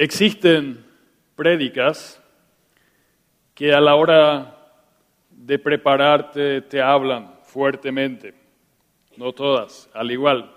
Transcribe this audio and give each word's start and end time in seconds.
Existen 0.00 0.84
prédicas 1.34 2.22
que 3.52 3.74
a 3.74 3.80
la 3.80 3.96
hora 3.96 4.56
de 5.28 5.58
prepararte 5.58 6.60
te 6.60 6.80
hablan 6.80 7.32
fuertemente, 7.42 8.32
no 9.16 9.32
todas, 9.32 9.90
al 9.92 10.12
igual. 10.12 10.54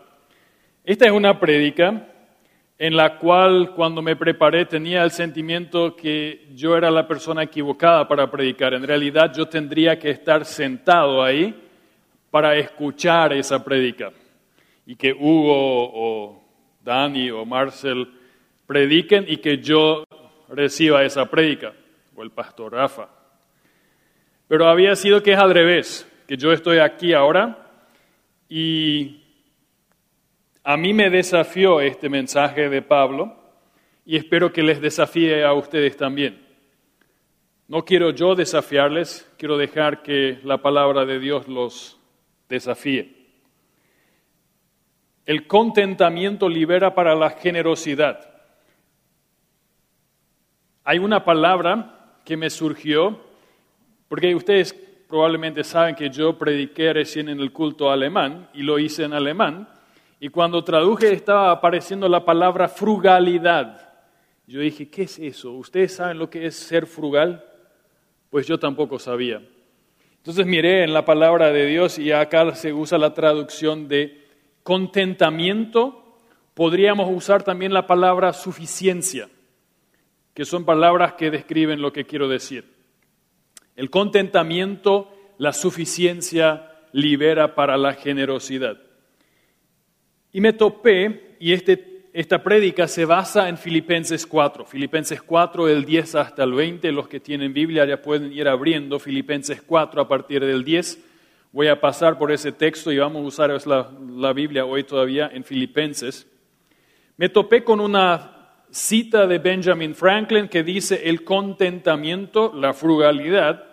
Esta 0.83 1.07
es 1.07 1.12
una 1.12 1.39
prédica 1.39 2.07
en 2.77 2.96
la 2.96 3.17
cual 3.17 3.73
cuando 3.75 4.04
me 4.04 4.15
preparé 4.15 4.67
tenía 4.67 5.04
el 5.04 5.09
sentimiento 5.09 5.96
que 5.96 6.48
yo 6.54 6.78
era 6.78 6.92
la 6.92 7.08
persona 7.08 7.42
equivocada 7.42 8.08
para 8.08 8.30
predicar. 8.30 8.76
En 8.76 8.86
realidad 8.86 9.34
yo 9.36 9.48
tendría 9.48 9.98
que 9.98 10.12
estar 10.12 10.46
sentado 10.46 11.23
ahí 11.23 11.60
para 12.30 12.55
escuchar 12.58 13.34
esa 13.34 13.64
prédica 13.64 14.12
y 14.86 14.96
que 14.96 15.12
Hugo 15.12 15.89
o 15.96 16.44
Dani 16.84 17.32
o 17.32 17.44
Marcel 17.44 18.20
prediquen 18.71 19.25
y 19.27 19.35
que 19.38 19.57
yo 19.57 20.05
reciba 20.47 21.03
esa 21.03 21.25
prédica, 21.25 21.73
o 22.16 22.23
el 22.23 22.31
pastor 22.31 22.71
Rafa. 22.71 23.09
Pero 24.48 24.70
había 24.70 24.95
sido 24.95 25.21
que 25.21 25.34
es 25.34 25.38
al 25.38 25.53
revés, 25.53 26.09
que 26.25 26.38
yo 26.38 26.53
estoy 26.53 26.77
aquí 26.77 27.12
ahora 27.12 27.67
y 28.48 29.26
a 30.63 30.77
mí 30.77 30.93
me 30.93 31.09
desafió 31.09 31.81
este 31.81 32.07
mensaje 32.07 32.70
de 32.70 32.81
Pablo 32.81 33.35
y 34.05 34.15
espero 34.15 34.53
que 34.53 34.63
les 34.63 34.79
desafíe 34.79 35.43
a 35.43 35.51
ustedes 35.51 35.98
también. 35.98 36.41
No 37.67 37.84
quiero 37.84 38.12
yo 38.12 38.35
desafiarles, 38.35 39.29
quiero 39.38 39.57
dejar 39.57 40.01
que 40.01 40.40
la 40.45 40.62
palabra 40.62 41.03
de 41.03 41.20
Dios 41.20 41.45
los 41.49 41.99
desafíe. 42.48 43.17
El 45.26 45.45
contentamiento 45.45 46.48
libera 46.48 46.95
para 46.95 47.13
la 47.15 47.31
generosidad. 47.31 48.30
Hay 50.84 50.98
una 50.98 51.23
palabra 51.23 52.16
que 52.26 52.35
me 52.35 52.49
surgió, 52.49 53.20
porque 54.07 54.34
ustedes 54.34 54.74
probablemente 55.07 55.63
saben 55.63 55.93
que 55.93 56.10
yo 56.10 56.37
prediqué 56.40 56.91
recién 56.91 57.29
en 57.29 57.40
el 57.40 57.51
culto 57.51 57.91
alemán 57.91 58.49
y 58.54 58.63
lo 58.63 58.79
hice 58.79 59.04
en 59.04 59.13
alemán, 59.13 59.70
y 60.20 60.29
cuando 60.29 60.63
traduje 60.63 61.13
estaba 61.13 61.52
apareciendo 61.52 62.09
la 62.09 62.26
palabra 62.26 62.68
frugalidad. 62.68 63.90
Yo 64.47 64.59
dije, 64.59 64.90
¿qué 64.90 65.03
es 65.03 65.19
eso? 65.19 65.52
¿Ustedes 65.52 65.96
saben 65.96 66.18
lo 66.18 66.29
que 66.29 66.47
es 66.47 66.56
ser 66.56 66.88
frugal? 66.88 67.46
Pues 68.31 68.47
yo 68.47 68.57
tampoco 68.57 68.97
sabía. 68.97 69.41
Entonces 70.18 70.46
miré 70.46 70.84
en 70.84 70.94
la 70.94 71.06
palabra 71.06 71.52
de 71.52 71.66
Dios 71.68 72.00
y 72.00 72.12
acá 72.12 72.56
se 72.56 72.74
usa 72.74 72.97
la 72.97 73.13
traducción 73.13 73.88
de 73.88 74.28
contentamiento. 74.63 76.18
Podríamos 76.53 77.07
usar 77.12 77.44
también 77.44 77.74
la 77.74 77.85
palabra 77.85 78.34
suficiencia 78.34 79.29
que 80.34 80.46
son 80.46 80.66
palabras 80.66 81.13
que 81.13 81.31
describen 81.31 81.81
lo 81.81 81.91
que 81.91 82.06
quiero 82.06 82.28
decir. 82.28 82.66
El 83.75 83.90
contentamiento, 83.90 85.12
la 85.38 85.53
suficiencia 85.53 86.72
libera 86.94 87.56
para 87.56 87.78
la 87.78 87.94
generosidad. 87.94 88.78
Y 90.31 90.41
me 90.41 90.53
topé, 90.53 91.35
y 91.40 91.53
este, 91.53 92.09
esta 92.13 92.44
prédica 92.44 92.88
se 92.88 93.06
basa 93.06 93.50
en 93.50 93.57
Filipenses 93.57 94.25
4. 94.25 94.66
Filipenses 94.66 95.22
4, 95.22 95.66
del 95.66 95.85
10 95.85 96.16
hasta 96.16 96.44
el 96.44 96.53
20. 96.53 96.91
Los 96.91 97.07
que 97.07 97.19
tienen 97.19 97.53
Biblia 97.53 97.85
ya 97.85 98.02
pueden 98.02 98.31
ir 98.31 98.47
abriendo 98.47 99.00
Filipenses 99.00 99.62
4 99.62 100.02
a 100.02 100.07
partir 100.07 100.46
del 100.46 100.63
10. 100.63 101.06
Voy 101.52 101.68
a 101.68 101.81
pasar 101.81 102.18
por 102.18 102.31
ese 102.31 102.53
texto 102.53 102.91
y 102.91 102.97
vamos 102.97 103.24
a 103.24 103.28
usar 103.28 103.68
la, 103.68 103.91
la 104.16 104.31
Biblia 104.31 104.66
hoy 104.66 104.84
todavía 104.85 105.29
en 105.34 105.44
Filipenses. 105.44 106.28
Me 107.18 107.28
topé 107.28 107.63
con 107.63 107.81
una 107.81 108.31
cita 108.72 109.28
de 109.28 109.38
Benjamin 109.38 109.94
Franklin 109.94 110.47
que 110.47 110.64
dice, 110.64 111.09
el 111.09 111.24
contentamiento, 111.24 112.53
la 112.53 112.74
frugalidad, 112.74 113.64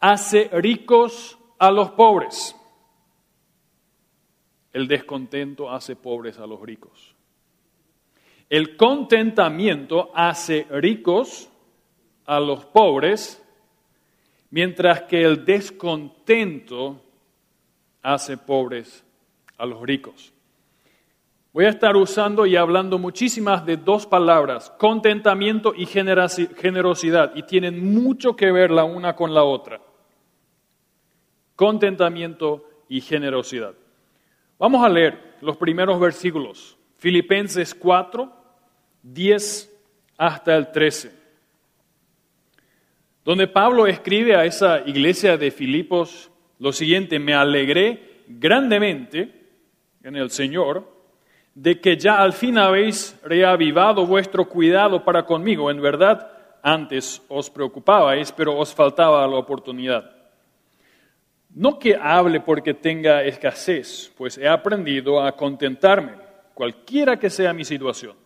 hace 0.00 0.50
ricos 0.52 1.38
a 1.58 1.70
los 1.70 1.92
pobres. 1.92 2.54
El 4.72 4.88
descontento 4.88 5.70
hace 5.70 5.94
pobres 5.96 6.38
a 6.38 6.46
los 6.46 6.60
ricos. 6.60 7.14
El 8.50 8.76
contentamiento 8.76 10.10
hace 10.14 10.66
ricos 10.68 11.48
a 12.26 12.40
los 12.40 12.64
pobres, 12.66 13.42
mientras 14.50 15.02
que 15.02 15.22
el 15.22 15.44
descontento 15.44 17.00
hace 18.02 18.36
pobres 18.36 19.04
a 19.56 19.64
los 19.64 19.80
ricos. 19.80 20.33
Voy 21.54 21.66
a 21.66 21.68
estar 21.68 21.96
usando 21.96 22.46
y 22.46 22.56
hablando 22.56 22.98
muchísimas 22.98 23.64
de 23.64 23.76
dos 23.76 24.08
palabras, 24.08 24.72
contentamiento 24.76 25.72
y 25.72 25.86
generosidad, 25.86 27.30
y 27.36 27.44
tienen 27.44 27.94
mucho 27.94 28.34
que 28.34 28.50
ver 28.50 28.72
la 28.72 28.82
una 28.82 29.14
con 29.14 29.32
la 29.32 29.44
otra. 29.44 29.80
Contentamiento 31.54 32.68
y 32.88 33.00
generosidad. 33.00 33.72
Vamos 34.58 34.84
a 34.84 34.88
leer 34.88 35.36
los 35.42 35.56
primeros 35.56 36.00
versículos, 36.00 36.76
Filipenses 36.96 37.72
4, 37.72 38.32
10 39.04 39.72
hasta 40.18 40.56
el 40.56 40.72
13, 40.72 41.12
donde 43.24 43.46
Pablo 43.46 43.86
escribe 43.86 44.34
a 44.34 44.44
esa 44.44 44.80
iglesia 44.88 45.36
de 45.36 45.52
Filipos 45.52 46.32
lo 46.58 46.72
siguiente, 46.72 47.20
me 47.20 47.32
alegré 47.32 48.24
grandemente 48.26 49.32
en 50.02 50.16
el 50.16 50.32
Señor 50.32 50.93
de 51.54 51.80
que 51.80 51.96
ya 51.96 52.20
al 52.20 52.32
fin 52.32 52.58
habéis 52.58 53.16
reavivado 53.22 54.06
vuestro 54.06 54.48
cuidado 54.48 55.04
para 55.04 55.24
conmigo. 55.24 55.70
En 55.70 55.80
verdad, 55.80 56.30
antes 56.62 57.22
os 57.28 57.48
preocupabais, 57.48 58.32
pero 58.32 58.58
os 58.58 58.74
faltaba 58.74 59.26
la 59.26 59.36
oportunidad. 59.36 60.10
No 61.50 61.78
que 61.78 61.94
hable 61.94 62.40
porque 62.40 62.74
tenga 62.74 63.22
escasez, 63.22 64.12
pues 64.16 64.36
he 64.38 64.48
aprendido 64.48 65.22
a 65.22 65.36
contentarme, 65.36 66.12
cualquiera 66.52 67.16
que 67.16 67.30
sea 67.30 67.52
mi 67.52 67.64
situación. 67.64 68.16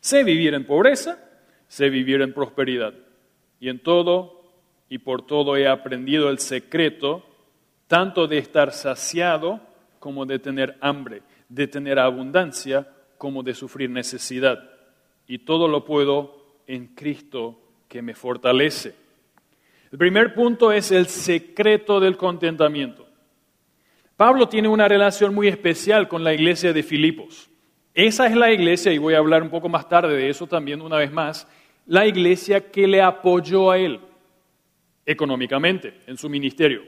Sé 0.00 0.24
vivir 0.24 0.52
en 0.52 0.66
pobreza, 0.66 1.18
sé 1.68 1.88
vivir 1.88 2.20
en 2.20 2.34
prosperidad. 2.34 2.92
Y 3.58 3.70
en 3.70 3.78
todo 3.78 4.42
y 4.90 4.98
por 4.98 5.22
todo 5.22 5.56
he 5.56 5.66
aprendido 5.66 6.28
el 6.28 6.38
secreto 6.38 7.22
tanto 7.86 8.26
de 8.26 8.38
estar 8.38 8.72
saciado 8.72 9.60
como 9.98 10.26
de 10.26 10.38
tener 10.38 10.76
hambre 10.80 11.22
de 11.50 11.66
tener 11.66 11.98
abundancia 11.98 12.88
como 13.18 13.42
de 13.42 13.52
sufrir 13.52 13.90
necesidad. 13.90 14.70
Y 15.26 15.40
todo 15.40 15.68
lo 15.68 15.84
puedo 15.84 16.62
en 16.66 16.86
Cristo 16.94 17.60
que 17.86 18.00
me 18.00 18.14
fortalece. 18.14 18.94
El 19.92 19.98
primer 19.98 20.32
punto 20.32 20.72
es 20.72 20.92
el 20.92 21.06
secreto 21.06 22.00
del 22.00 22.16
contentamiento. 22.16 23.06
Pablo 24.16 24.48
tiene 24.48 24.68
una 24.68 24.86
relación 24.86 25.34
muy 25.34 25.48
especial 25.48 26.06
con 26.06 26.22
la 26.22 26.32
iglesia 26.32 26.72
de 26.72 26.82
Filipos. 26.82 27.50
Esa 27.92 28.26
es 28.26 28.36
la 28.36 28.52
iglesia, 28.52 28.92
y 28.92 28.98
voy 28.98 29.14
a 29.14 29.18
hablar 29.18 29.42
un 29.42 29.50
poco 29.50 29.68
más 29.68 29.88
tarde 29.88 30.16
de 30.16 30.30
eso 30.30 30.46
también 30.46 30.80
una 30.80 30.96
vez 30.96 31.10
más, 31.10 31.48
la 31.86 32.06
iglesia 32.06 32.70
que 32.70 32.86
le 32.86 33.02
apoyó 33.02 33.70
a 33.70 33.78
él 33.78 33.98
económicamente 35.04 35.94
en 36.06 36.16
su 36.16 36.28
ministerio. 36.28 36.82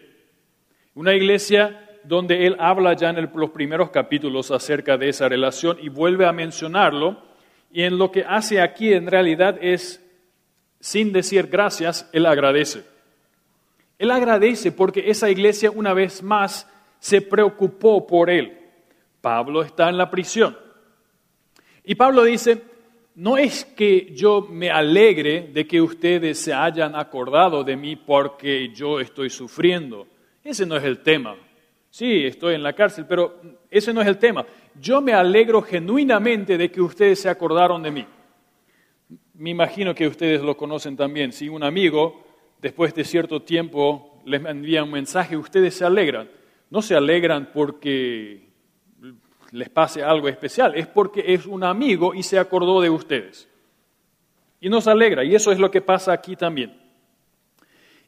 Una 0.94 1.14
iglesia 1.14 1.88
donde 2.04 2.46
él 2.46 2.56
habla 2.58 2.94
ya 2.94 3.10
en 3.10 3.30
los 3.34 3.50
primeros 3.50 3.90
capítulos 3.90 4.50
acerca 4.50 4.96
de 4.96 5.08
esa 5.08 5.28
relación 5.28 5.78
y 5.80 5.88
vuelve 5.88 6.26
a 6.26 6.32
mencionarlo. 6.32 7.22
Y 7.72 7.82
en 7.82 7.98
lo 7.98 8.10
que 8.10 8.24
hace 8.24 8.60
aquí 8.60 8.92
en 8.92 9.06
realidad 9.06 9.58
es, 9.60 10.04
sin 10.80 11.12
decir 11.12 11.46
gracias, 11.46 12.08
él 12.12 12.26
agradece. 12.26 12.84
Él 13.98 14.10
agradece 14.10 14.72
porque 14.72 15.10
esa 15.10 15.30
iglesia 15.30 15.70
una 15.70 15.94
vez 15.94 16.22
más 16.22 16.68
se 16.98 17.20
preocupó 17.20 18.06
por 18.06 18.30
él. 18.30 18.58
Pablo 19.20 19.62
está 19.62 19.88
en 19.88 19.96
la 19.96 20.10
prisión. 20.10 20.56
Y 21.84 21.94
Pablo 21.94 22.24
dice, 22.24 22.62
no 23.14 23.36
es 23.36 23.64
que 23.64 24.12
yo 24.14 24.46
me 24.48 24.70
alegre 24.70 25.50
de 25.52 25.66
que 25.66 25.80
ustedes 25.80 26.38
se 26.38 26.52
hayan 26.52 26.94
acordado 26.96 27.62
de 27.62 27.76
mí 27.76 27.96
porque 27.96 28.72
yo 28.74 29.00
estoy 29.00 29.30
sufriendo. 29.30 30.06
Ese 30.42 30.66
no 30.66 30.76
es 30.76 30.84
el 30.84 31.00
tema. 31.00 31.36
Sí, 31.92 32.24
estoy 32.24 32.54
en 32.54 32.62
la 32.62 32.72
cárcel, 32.72 33.04
pero 33.06 33.38
ese 33.70 33.92
no 33.92 34.00
es 34.00 34.06
el 34.06 34.16
tema. 34.16 34.46
Yo 34.80 35.02
me 35.02 35.12
alegro 35.12 35.60
genuinamente 35.60 36.56
de 36.56 36.70
que 36.70 36.80
ustedes 36.80 37.20
se 37.20 37.28
acordaron 37.28 37.82
de 37.82 37.90
mí. 37.90 38.06
Me 39.34 39.50
imagino 39.50 39.94
que 39.94 40.08
ustedes 40.08 40.40
lo 40.40 40.56
conocen 40.56 40.96
también. 40.96 41.32
Si 41.32 41.50
un 41.50 41.62
amigo, 41.62 42.24
después 42.62 42.94
de 42.94 43.04
cierto 43.04 43.42
tiempo, 43.42 44.22
les 44.24 44.42
envía 44.42 44.82
un 44.82 44.90
mensaje, 44.90 45.36
ustedes 45.36 45.74
se 45.74 45.84
alegran. 45.84 46.30
No 46.70 46.80
se 46.80 46.94
alegran 46.94 47.50
porque 47.52 48.48
les 49.50 49.68
pase 49.68 50.02
algo 50.02 50.28
especial, 50.28 50.74
es 50.74 50.86
porque 50.86 51.34
es 51.34 51.44
un 51.44 51.62
amigo 51.62 52.14
y 52.14 52.22
se 52.22 52.38
acordó 52.38 52.80
de 52.80 52.88
ustedes. 52.88 53.50
Y 54.62 54.70
nos 54.70 54.88
alegra, 54.88 55.24
y 55.24 55.34
eso 55.34 55.52
es 55.52 55.58
lo 55.58 55.70
que 55.70 55.82
pasa 55.82 56.14
aquí 56.14 56.36
también. 56.36 56.74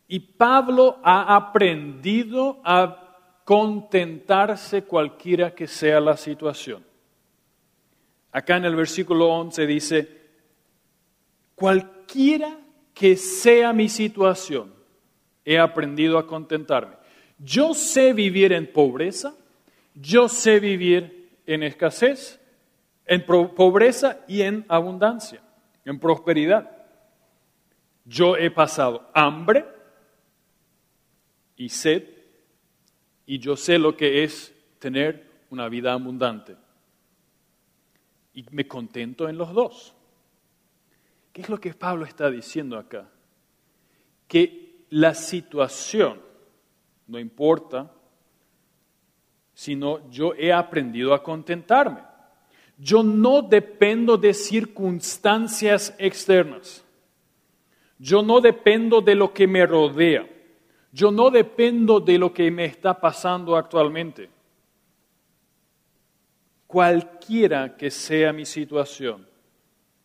Y 0.08 0.20
Pablo 0.20 1.00
ha 1.02 1.36
aprendido 1.36 2.62
a 2.64 3.03
contentarse 3.44 4.84
cualquiera 4.84 5.54
que 5.54 5.66
sea 5.66 6.00
la 6.00 6.16
situación. 6.16 6.84
Acá 8.32 8.56
en 8.56 8.64
el 8.64 8.74
versículo 8.74 9.28
11 9.28 9.66
dice, 9.66 10.24
Cualquiera 11.54 12.58
que 12.92 13.16
sea 13.16 13.72
mi 13.72 13.88
situación, 13.88 14.74
he 15.44 15.58
aprendido 15.58 16.18
a 16.18 16.26
contentarme. 16.26 16.96
Yo 17.38 17.74
sé 17.74 18.12
vivir 18.12 18.52
en 18.52 18.72
pobreza, 18.72 19.34
yo 19.94 20.28
sé 20.28 20.58
vivir 20.58 21.30
en 21.46 21.62
escasez, 21.62 22.40
en 23.06 23.24
pobreza 23.24 24.20
y 24.26 24.42
en 24.42 24.64
abundancia, 24.68 25.40
en 25.84 25.98
prosperidad. 25.98 26.70
Yo 28.04 28.36
he 28.36 28.50
pasado 28.50 29.08
hambre 29.14 29.64
y 31.56 31.68
sed 31.68 32.13
y 33.26 33.38
yo 33.38 33.56
sé 33.56 33.78
lo 33.78 33.96
que 33.96 34.24
es 34.24 34.54
tener 34.78 35.30
una 35.50 35.68
vida 35.68 35.92
abundante. 35.92 36.56
Y 38.34 38.44
me 38.50 38.66
contento 38.66 39.28
en 39.28 39.38
los 39.38 39.52
dos. 39.52 39.94
¿Qué 41.32 41.42
es 41.42 41.48
lo 41.48 41.58
que 41.58 41.74
Pablo 41.74 42.04
está 42.04 42.30
diciendo 42.30 42.78
acá? 42.78 43.08
Que 44.28 44.84
la 44.90 45.14
situación 45.14 46.20
no 47.06 47.18
importa, 47.18 47.92
sino 49.52 50.08
yo 50.10 50.34
he 50.34 50.52
aprendido 50.52 51.14
a 51.14 51.22
contentarme. 51.22 52.00
Yo 52.76 53.02
no 53.02 53.42
dependo 53.42 54.16
de 54.16 54.34
circunstancias 54.34 55.94
externas. 55.98 56.84
Yo 57.98 58.22
no 58.22 58.40
dependo 58.40 59.00
de 59.00 59.14
lo 59.14 59.32
que 59.32 59.46
me 59.46 59.64
rodea. 59.64 60.28
Yo 60.94 61.10
no 61.10 61.28
dependo 61.28 61.98
de 61.98 62.16
lo 62.18 62.32
que 62.32 62.52
me 62.52 62.66
está 62.66 63.00
pasando 63.00 63.56
actualmente. 63.56 64.30
Cualquiera 66.68 67.76
que 67.76 67.90
sea 67.90 68.32
mi 68.32 68.44
situación, 68.44 69.26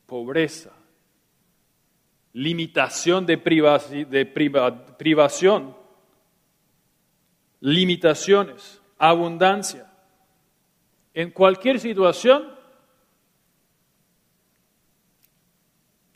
pobreza, 0.07 0.71
limitación 2.33 3.27
de, 3.27 3.38
privación, 4.97 5.75
limitaciones, 7.59 8.81
abundancia, 8.97 9.94
en 11.13 11.30
cualquier 11.30 11.80
situación, 11.80 12.50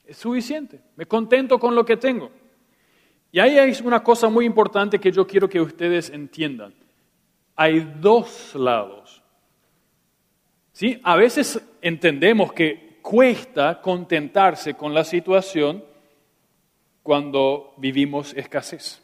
es 0.04 0.18
suficiente. 0.18 0.82
Me 0.96 1.06
contento 1.06 1.60
con 1.60 1.76
lo 1.76 1.86
que 1.86 1.96
tengo. 1.96 2.43
Y 3.34 3.40
ahí 3.40 3.58
hay 3.58 3.76
una 3.84 4.04
cosa 4.04 4.30
muy 4.30 4.46
importante 4.46 5.00
que 5.00 5.12
yo 5.12 5.26
quiero 5.26 5.50
que 5.50 5.60
ustedes 5.60 6.12
entiendan. 6.12 6.72
Hay 7.56 7.80
dos 8.00 8.54
lados. 8.54 9.24
¿Sí? 10.72 11.02
A 11.04 11.16
veces 11.16 11.60
entendemos 11.82 12.54
que 12.54 13.00
cuesta 13.02 13.82
contentarse 13.82 14.76
con 14.76 14.94
la 14.94 15.04
situación 15.04 15.84
cuando 17.02 17.74
vivimos 17.78 18.36
escasez, 18.36 19.02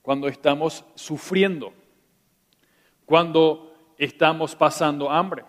cuando 0.00 0.28
estamos 0.28 0.84
sufriendo, 0.94 1.74
cuando 3.04 3.94
estamos 3.98 4.54
pasando 4.54 5.10
hambre, 5.10 5.44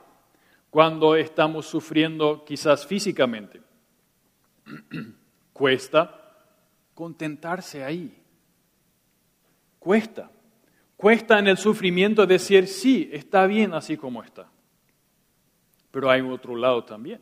cuando 0.71 1.15
estamos 1.15 1.67
sufriendo 1.67 2.43
quizás 2.43 2.87
físicamente. 2.87 3.61
Cuesta 5.53 6.26
contentarse 6.97 7.83
ahí. 7.83 8.11
Cuesta. 9.77 10.31
Cuesta 10.95 11.37
en 11.37 11.47
el 11.47 11.59
sufrimiento 11.59 12.25
decir, 12.25 12.67
sí, 12.67 13.07
está 13.13 13.45
bien 13.45 13.75
así 13.75 13.95
como 13.95 14.23
está. 14.23 14.49
Pero 15.91 16.09
hay 16.09 16.21
otro 16.21 16.55
lado 16.55 16.83
también. 16.83 17.21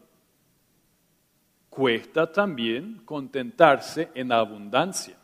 Cuesta 1.69 2.31
también 2.31 3.01
contentarse 3.03 4.09
en 4.15 4.31
abundancia. 4.31 5.17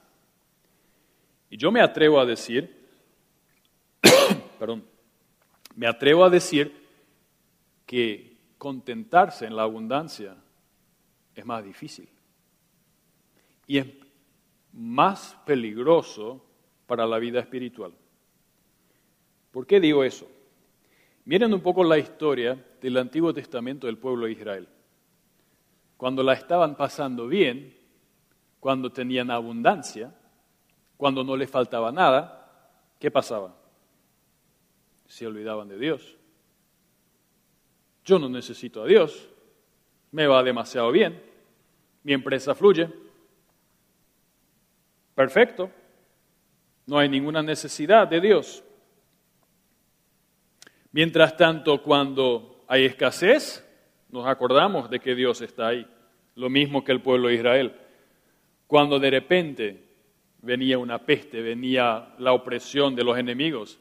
Y 1.50 1.56
yo 1.56 1.71
me 1.71 1.80
atrevo 1.80 2.19
a 2.19 2.25
decir, 2.25 2.89
perdón, 4.59 4.83
me 5.77 5.88
atrevo 5.88 6.25
a 6.25 6.30
decir 6.30 6.89
que 7.86 8.36
contentarse 8.57 9.45
en 9.45 9.56
la 9.56 9.63
abundancia 9.63 10.36
es 11.33 11.45
más 11.45 11.63
difícil. 11.63 12.09
Y 13.65 13.77
es 13.77 14.00
más 14.73 15.38
peligroso 15.45 16.45
para 16.85 17.06
la 17.06 17.19
vida 17.19 17.39
espiritual. 17.39 17.94
¿Por 19.51 19.68
qué 19.68 19.79
digo 19.79 20.03
eso? 20.03 20.27
Miren 21.25 21.53
un 21.53 21.62
poco 21.62 21.83
la 21.83 21.97
historia 21.97 22.57
del 22.81 22.97
Antiguo 22.97 23.33
Testamento 23.33 23.88
del 23.88 23.97
pueblo 23.97 24.25
de 24.25 24.31
Israel. 24.31 24.68
Cuando 25.97 26.23
la 26.23 26.33
estaban 26.33 26.75
pasando 26.75 27.27
bien, 27.27 27.77
cuando 28.59 28.91
tenían 28.91 29.29
abundancia, 29.29 30.13
cuando 30.97 31.24
no 31.24 31.35
les 31.35 31.50
faltaba 31.50 31.91
nada, 31.91 32.71
¿qué 33.00 33.12
pasaba? 33.12 33.56
Se 35.06 35.27
olvidaban 35.27 35.67
de 35.67 35.77
Dios. 35.77 36.17
Yo 38.03 38.17
no 38.17 38.29
necesito 38.29 38.83
a 38.83 38.88
Dios, 38.88 39.29
me 40.12 40.27
va 40.27 40.44
demasiado 40.44 40.91
bien, 40.91 41.21
mi 42.03 42.13
empresa 42.13 42.56
fluye, 42.56 42.89
Perfecto. 45.15 45.69
No 46.85 46.97
hay 46.97 47.09
ninguna 47.09 47.41
necesidad 47.41 48.07
de 48.07 48.21
Dios. 48.21 48.63
Mientras 50.91 51.37
tanto, 51.37 51.81
cuando 51.81 52.63
hay 52.67 52.85
escasez, 52.85 53.65
nos 54.09 54.27
acordamos 54.27 54.89
de 54.89 54.99
que 54.99 55.15
Dios 55.15 55.41
está 55.41 55.67
ahí. 55.67 55.87
Lo 56.35 56.49
mismo 56.49 56.83
que 56.83 56.91
el 56.91 57.01
pueblo 57.01 57.27
de 57.27 57.35
Israel. 57.35 57.75
Cuando 58.67 58.99
de 58.99 59.09
repente 59.09 59.91
venía 60.41 60.77
una 60.77 60.99
peste, 61.05 61.41
venía 61.41 62.13
la 62.17 62.33
opresión 62.33 62.95
de 62.95 63.03
los 63.03 63.17
enemigos, 63.17 63.79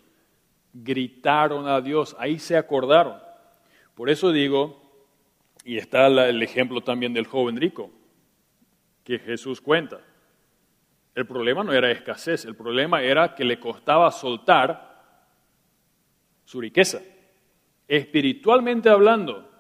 gritaron 0.73 1.67
a 1.67 1.81
Dios, 1.81 2.15
ahí 2.19 2.39
se 2.39 2.57
acordaron. 2.57 3.19
Por 3.95 4.11
eso 4.11 4.31
digo, 4.31 4.81
y 5.65 5.79
está 5.79 6.07
el 6.07 6.43
ejemplo 6.43 6.81
también 6.81 7.13
del 7.13 7.27
joven 7.27 7.57
rico, 7.57 7.91
que 9.05 9.19
Jesús 9.19 9.61
cuenta. 9.61 10.01
El 11.15 11.27
problema 11.27 11.65
no 11.65 11.73
era 11.73 11.91
escasez, 11.91 12.45
el 12.45 12.55
problema 12.55 13.03
era 13.03 13.35
que 13.35 13.45
le 13.45 13.59
costaba 13.59 14.11
soltar 14.11 14.91
su 16.45 16.61
riqueza. 16.61 17.01
Espiritualmente 17.89 18.89
hablando, 18.89 19.51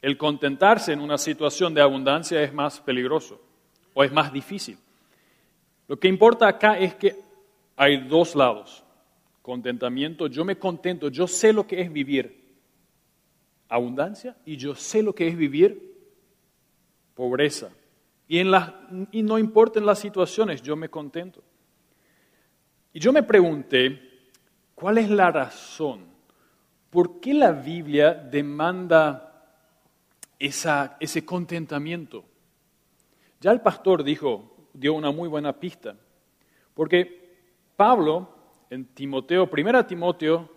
el 0.00 0.16
contentarse 0.16 0.92
en 0.92 1.00
una 1.00 1.18
situación 1.18 1.74
de 1.74 1.80
abundancia 1.80 2.42
es 2.42 2.52
más 2.52 2.80
peligroso 2.80 3.40
o 3.94 4.04
es 4.04 4.12
más 4.12 4.32
difícil. 4.32 4.78
Lo 5.88 5.98
que 5.98 6.08
importa 6.08 6.46
acá 6.48 6.78
es 6.78 6.94
que 6.94 7.16
hay 7.76 8.08
dos 8.08 8.34
lados. 8.34 8.84
Contentamiento, 9.42 10.26
yo 10.26 10.44
me 10.44 10.56
contento, 10.56 11.08
yo 11.08 11.26
sé 11.26 11.52
lo 11.52 11.66
que 11.66 11.80
es 11.80 11.92
vivir 11.92 12.44
abundancia 13.68 14.36
y 14.44 14.56
yo 14.56 14.74
sé 14.74 15.02
lo 15.02 15.14
que 15.14 15.28
es 15.28 15.36
vivir 15.36 15.94
pobreza. 17.14 17.70
Y, 18.26 18.42
no 18.42 19.38
importan 19.38 19.84
las 19.84 19.98
situaciones, 19.98 20.62
yo 20.62 20.76
me 20.76 20.88
contento. 20.88 21.42
Y 22.92 23.00
yo 23.00 23.12
me 23.12 23.22
pregunté, 23.22 24.30
¿cuál 24.74 24.98
es 24.98 25.10
la 25.10 25.30
razón? 25.30 26.06
¿Por 26.90 27.20
qué 27.20 27.34
la 27.34 27.52
Biblia 27.52 28.14
demanda 28.14 29.50
esa, 30.38 30.96
ese 31.00 31.24
contentamiento? 31.24 32.24
Ya 33.40 33.50
el 33.50 33.60
pastor 33.60 34.02
dijo, 34.04 34.68
dio 34.72 34.94
una 34.94 35.10
muy 35.10 35.28
buena 35.28 35.52
pista, 35.52 35.94
porque 36.72 37.36
Pablo 37.76 38.28
en 38.70 38.86
Timoteo, 38.86 39.50
1 39.52 39.86
Timoteo 39.86 40.50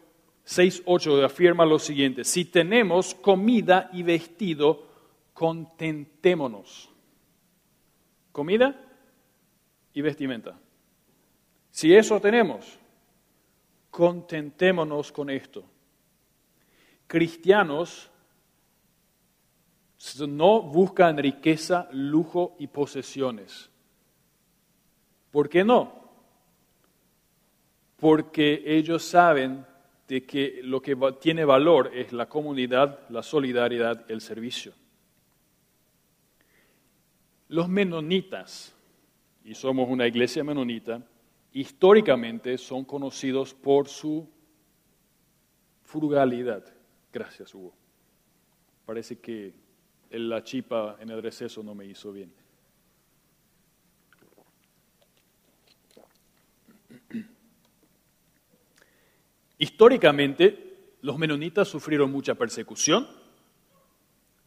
6.8 0.45 1.25
afirma 1.25 1.65
lo 1.65 1.79
siguiente, 1.79 2.23
si 2.23 2.45
tenemos 2.45 3.13
comida 3.13 3.89
y 3.91 4.03
vestido, 4.03 4.87
contentémonos 5.33 6.91
comida 8.37 8.79
y 9.93 10.01
vestimenta. 10.03 10.59
Si 11.71 11.95
eso 11.95 12.21
tenemos, 12.21 12.77
contentémonos 13.89 15.11
con 15.11 15.31
esto. 15.31 15.63
Cristianos 17.07 18.11
no 20.27 20.61
buscan 20.61 21.17
riqueza, 21.17 21.89
lujo 21.93 22.55
y 22.59 22.67
posesiones. 22.67 23.71
¿Por 25.31 25.49
qué 25.49 25.63
no? 25.63 26.11
Porque 27.95 28.61
ellos 28.67 29.03
saben 29.03 29.65
de 30.07 30.27
que 30.27 30.59
lo 30.61 30.79
que 30.79 30.95
tiene 31.19 31.43
valor 31.43 31.89
es 31.91 32.13
la 32.13 32.29
comunidad, 32.29 32.99
la 33.09 33.23
solidaridad, 33.23 34.05
el 34.11 34.21
servicio. 34.21 34.73
Los 37.49 37.69
menonitas, 37.69 38.75
y 39.43 39.53
somos 39.53 39.89
una 39.89 40.05
iglesia 40.05 40.43
menonita, 40.43 41.01
históricamente 41.53 42.57
son 42.57 42.83
conocidos 42.83 43.53
por 43.53 43.87
su 43.87 44.29
frugalidad. 45.83 46.65
Gracias, 47.11 47.55
Hugo. 47.55 47.73
Parece 48.85 49.19
que 49.19 49.53
la 50.11 50.43
chipa 50.43 50.97
en 50.99 51.09
el 51.09 51.21
receso 51.21 51.63
no 51.63 51.73
me 51.73 51.85
hizo 51.85 52.11
bien. 52.11 52.33
Históricamente, 59.57 60.95
los 61.01 61.17
menonitas 61.17 61.67
sufrieron 61.67 62.11
mucha 62.11 62.35
persecución, 62.35 63.07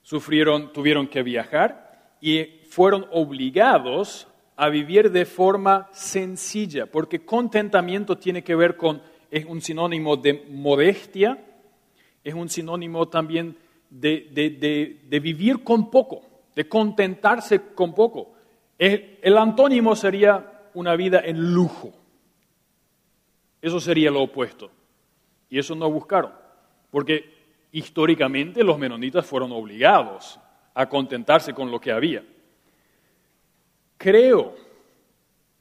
sufrieron, 0.02 0.72
tuvieron 0.72 1.08
que 1.08 1.22
viajar 1.22 1.89
y 2.20 2.44
fueron 2.68 3.06
obligados 3.10 4.28
a 4.56 4.68
vivir 4.68 5.10
de 5.10 5.24
forma 5.24 5.88
sencilla, 5.92 6.86
porque 6.86 7.24
contentamiento 7.24 8.18
tiene 8.18 8.44
que 8.44 8.54
ver 8.54 8.76
con, 8.76 9.00
es 9.30 9.44
un 9.46 9.60
sinónimo 9.60 10.16
de 10.16 10.44
modestia, 10.50 11.42
es 12.22 12.34
un 12.34 12.48
sinónimo 12.48 13.08
también 13.08 13.56
de, 13.88 15.20
vivir 15.22 15.64
con 15.64 15.90
poco, 15.90 16.22
de 16.54 16.68
contentarse 16.68 17.72
con 17.74 17.94
poco. 17.94 18.32
el 18.78 19.38
antónimo 19.38 19.96
sería 19.96 20.68
una 20.74 20.94
vida 20.94 21.20
en 21.24 21.54
lujo. 21.54 21.92
Eso 23.62 23.80
sería 23.80 24.10
lo 24.10 24.22
opuesto. 24.22 24.70
Y 25.48 25.58
eso 25.58 25.74
no 25.74 25.90
buscaron, 25.90 26.32
porque 26.90 27.34
históricamente 27.72 28.62
los 28.62 28.78
menonitas 28.78 29.26
fueron 29.26 29.52
obligados 29.52 30.38
a 30.74 30.88
contentarse 30.88 31.52
con 31.52 31.70
lo 31.70 31.80
que 31.80 31.92
había. 31.92 32.24
Creo 33.96 34.56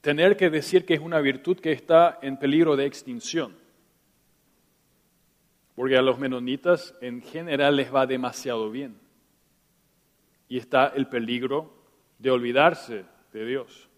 tener 0.00 0.36
que 0.36 0.50
decir 0.50 0.86
que 0.86 0.94
es 0.94 1.00
una 1.00 1.20
virtud 1.20 1.58
que 1.58 1.72
está 1.72 2.18
en 2.22 2.38
peligro 2.38 2.76
de 2.76 2.86
extinción, 2.86 3.54
porque 5.74 5.96
a 5.96 6.02
los 6.02 6.18
menonitas 6.18 6.94
en 7.00 7.22
general 7.22 7.76
les 7.76 7.94
va 7.94 8.06
demasiado 8.06 8.70
bien 8.70 8.96
y 10.48 10.58
está 10.58 10.88
el 10.88 11.06
peligro 11.06 11.72
de 12.18 12.30
olvidarse 12.30 13.04
de 13.32 13.46
Dios, 13.46 13.88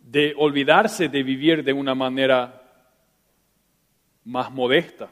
de 0.00 0.34
olvidarse 0.36 1.08
de 1.08 1.22
vivir 1.22 1.64
de 1.64 1.72
una 1.72 1.94
manera 1.94 2.62
más 4.24 4.50
modesta, 4.50 5.10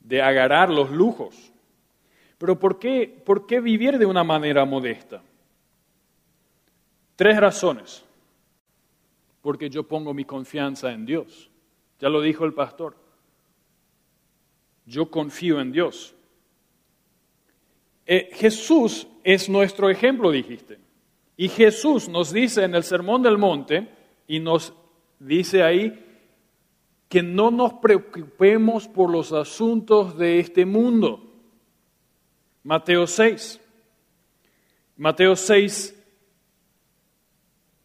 de 0.00 0.22
agarrar 0.22 0.70
los 0.70 0.90
lujos. 0.90 1.49
Pero 2.40 2.58
¿por 2.58 2.78
qué, 2.78 3.06
¿por 3.06 3.46
qué 3.46 3.60
vivir 3.60 3.98
de 3.98 4.06
una 4.06 4.24
manera 4.24 4.64
modesta? 4.64 5.22
Tres 7.14 7.38
razones. 7.38 8.02
Porque 9.42 9.68
yo 9.68 9.86
pongo 9.86 10.14
mi 10.14 10.24
confianza 10.24 10.90
en 10.90 11.04
Dios. 11.04 11.50
Ya 11.98 12.08
lo 12.08 12.22
dijo 12.22 12.46
el 12.46 12.54
pastor. 12.54 12.96
Yo 14.86 15.10
confío 15.10 15.60
en 15.60 15.70
Dios. 15.70 16.14
Eh, 18.06 18.30
Jesús 18.32 19.06
es 19.22 19.50
nuestro 19.50 19.90
ejemplo, 19.90 20.30
dijiste. 20.30 20.78
Y 21.36 21.48
Jesús 21.48 22.08
nos 22.08 22.32
dice 22.32 22.64
en 22.64 22.74
el 22.74 22.84
Sermón 22.84 23.22
del 23.22 23.36
Monte, 23.36 23.86
y 24.26 24.40
nos 24.40 24.72
dice 25.18 25.62
ahí, 25.62 26.06
que 27.06 27.22
no 27.22 27.50
nos 27.50 27.74
preocupemos 27.74 28.88
por 28.88 29.10
los 29.10 29.30
asuntos 29.34 30.16
de 30.16 30.40
este 30.40 30.64
mundo. 30.64 31.29
Mateo 32.62 33.06
6. 33.06 33.60
Mateo 34.96 35.34
6, 35.34 35.96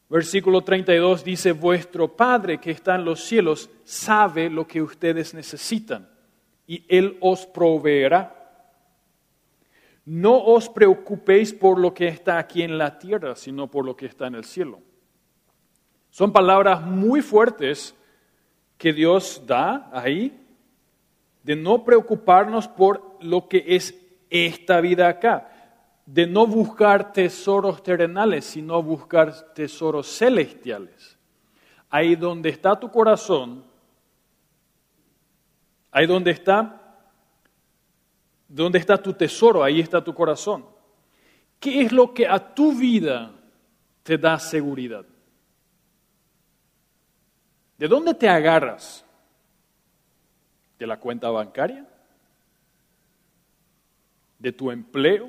versículo 0.09 0.61
32 0.61 1.23
dice, 1.23 1.53
vuestro 1.53 2.09
Padre 2.09 2.59
que 2.59 2.71
está 2.71 2.95
en 2.95 3.05
los 3.05 3.23
cielos 3.23 3.69
sabe 3.85 4.49
lo 4.49 4.67
que 4.67 4.81
ustedes 4.81 5.33
necesitan 5.33 6.09
y 6.67 6.83
Él 6.89 7.17
os 7.21 7.45
proveerá. 7.45 8.33
No 10.03 10.43
os 10.43 10.67
preocupéis 10.67 11.53
por 11.53 11.79
lo 11.79 11.93
que 11.93 12.09
está 12.09 12.37
aquí 12.37 12.61
en 12.61 12.77
la 12.77 12.99
tierra, 12.99 13.35
sino 13.35 13.71
por 13.71 13.85
lo 13.85 13.95
que 13.95 14.07
está 14.07 14.27
en 14.27 14.35
el 14.35 14.43
cielo. 14.43 14.81
Son 16.09 16.33
palabras 16.33 16.81
muy 16.81 17.21
fuertes 17.21 17.95
que 18.77 18.93
Dios 18.93 19.41
da 19.47 19.89
ahí, 19.93 20.37
de 21.43 21.55
no 21.55 21.83
preocuparnos 21.83 22.67
por 22.67 23.17
lo 23.21 23.47
que 23.47 23.63
es 23.67 24.04
esta 24.35 24.81
vida 24.81 25.07
acá, 25.07 25.49
de 26.05 26.27
no 26.27 26.45
buscar 26.45 27.13
tesoros 27.13 27.81
terrenales, 27.81 28.45
sino 28.45 28.81
buscar 28.83 29.53
tesoros 29.53 30.07
celestiales. 30.07 31.17
Ahí 31.89 32.15
donde 32.15 32.49
está 32.49 32.79
tu 32.79 32.91
corazón, 32.91 33.63
ahí 35.91 36.05
donde 36.05 36.31
está, 36.31 36.81
donde 38.47 38.79
está 38.79 39.01
tu 39.01 39.13
tesoro, 39.13 39.63
ahí 39.63 39.79
está 39.79 40.03
tu 40.03 40.13
corazón. 40.13 40.65
¿Qué 41.59 41.81
es 41.81 41.91
lo 41.91 42.13
que 42.13 42.27
a 42.27 42.53
tu 42.53 42.73
vida 42.73 43.31
te 44.03 44.17
da 44.17 44.37
seguridad? 44.37 45.05
¿De 47.77 47.87
dónde 47.87 48.13
te 48.13 48.29
agarras? 48.29 49.05
¿De 50.77 50.85
la 50.85 50.99
cuenta 50.99 51.29
bancaria? 51.29 51.85
¿De 54.45 54.51
tu 54.51 54.69
empleo? 54.69 55.27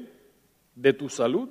¿De 0.74 0.92
tu 0.92 1.08
salud? 1.08 1.48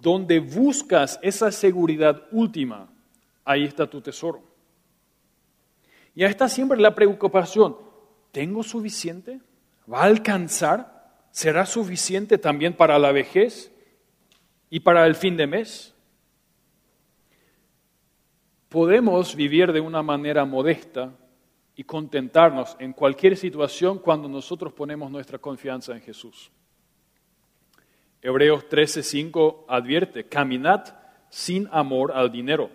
Donde 0.00 0.40
buscas 0.40 1.20
esa 1.20 1.52
seguridad 1.52 2.22
última, 2.32 2.88
ahí 3.44 3.64
está 3.64 3.86
tu 3.86 4.00
tesoro. 4.00 4.42
Y 6.14 6.24
ahí 6.24 6.30
está 6.30 6.48
siempre 6.48 6.80
la 6.80 6.94
preocupación, 6.94 7.76
¿tengo 8.32 8.62
suficiente? 8.62 9.38
¿Va 9.86 10.00
a 10.00 10.04
alcanzar? 10.04 11.12
¿Será 11.30 11.66
suficiente 11.66 12.38
también 12.38 12.72
para 12.72 12.98
la 12.98 13.12
vejez 13.12 13.70
y 14.70 14.80
para 14.80 15.06
el 15.06 15.14
fin 15.14 15.36
de 15.36 15.46
mes? 15.46 15.94
podemos 18.70 19.36
vivir 19.36 19.72
de 19.72 19.80
una 19.80 20.02
manera 20.02 20.44
modesta 20.44 21.12
y 21.76 21.84
contentarnos 21.84 22.74
en 22.78 22.94
cualquier 22.94 23.36
situación 23.36 23.98
cuando 23.98 24.28
nosotros 24.28 24.72
ponemos 24.72 25.10
nuestra 25.10 25.38
confianza 25.38 25.94
en 25.94 26.00
Jesús. 26.00 26.50
Hebreos 28.22 28.66
13:5 28.68 29.66
advierte, 29.68 30.26
caminad 30.26 30.94
sin 31.28 31.68
amor 31.70 32.12
al 32.12 32.32
dinero, 32.32 32.70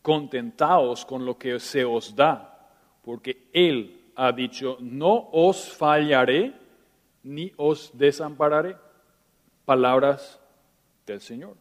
contentaos 0.00 1.04
con 1.04 1.26
lo 1.26 1.36
que 1.36 1.60
se 1.60 1.84
os 1.84 2.16
da, 2.16 2.72
porque 3.02 3.48
Él 3.52 4.10
ha 4.16 4.32
dicho, 4.32 4.78
no 4.80 5.28
os 5.30 5.70
fallaré 5.70 6.54
ni 7.22 7.52
os 7.56 7.96
desampararé. 7.96 8.76
Palabras 9.66 10.40
del 11.06 11.20
Señor. 11.20 11.56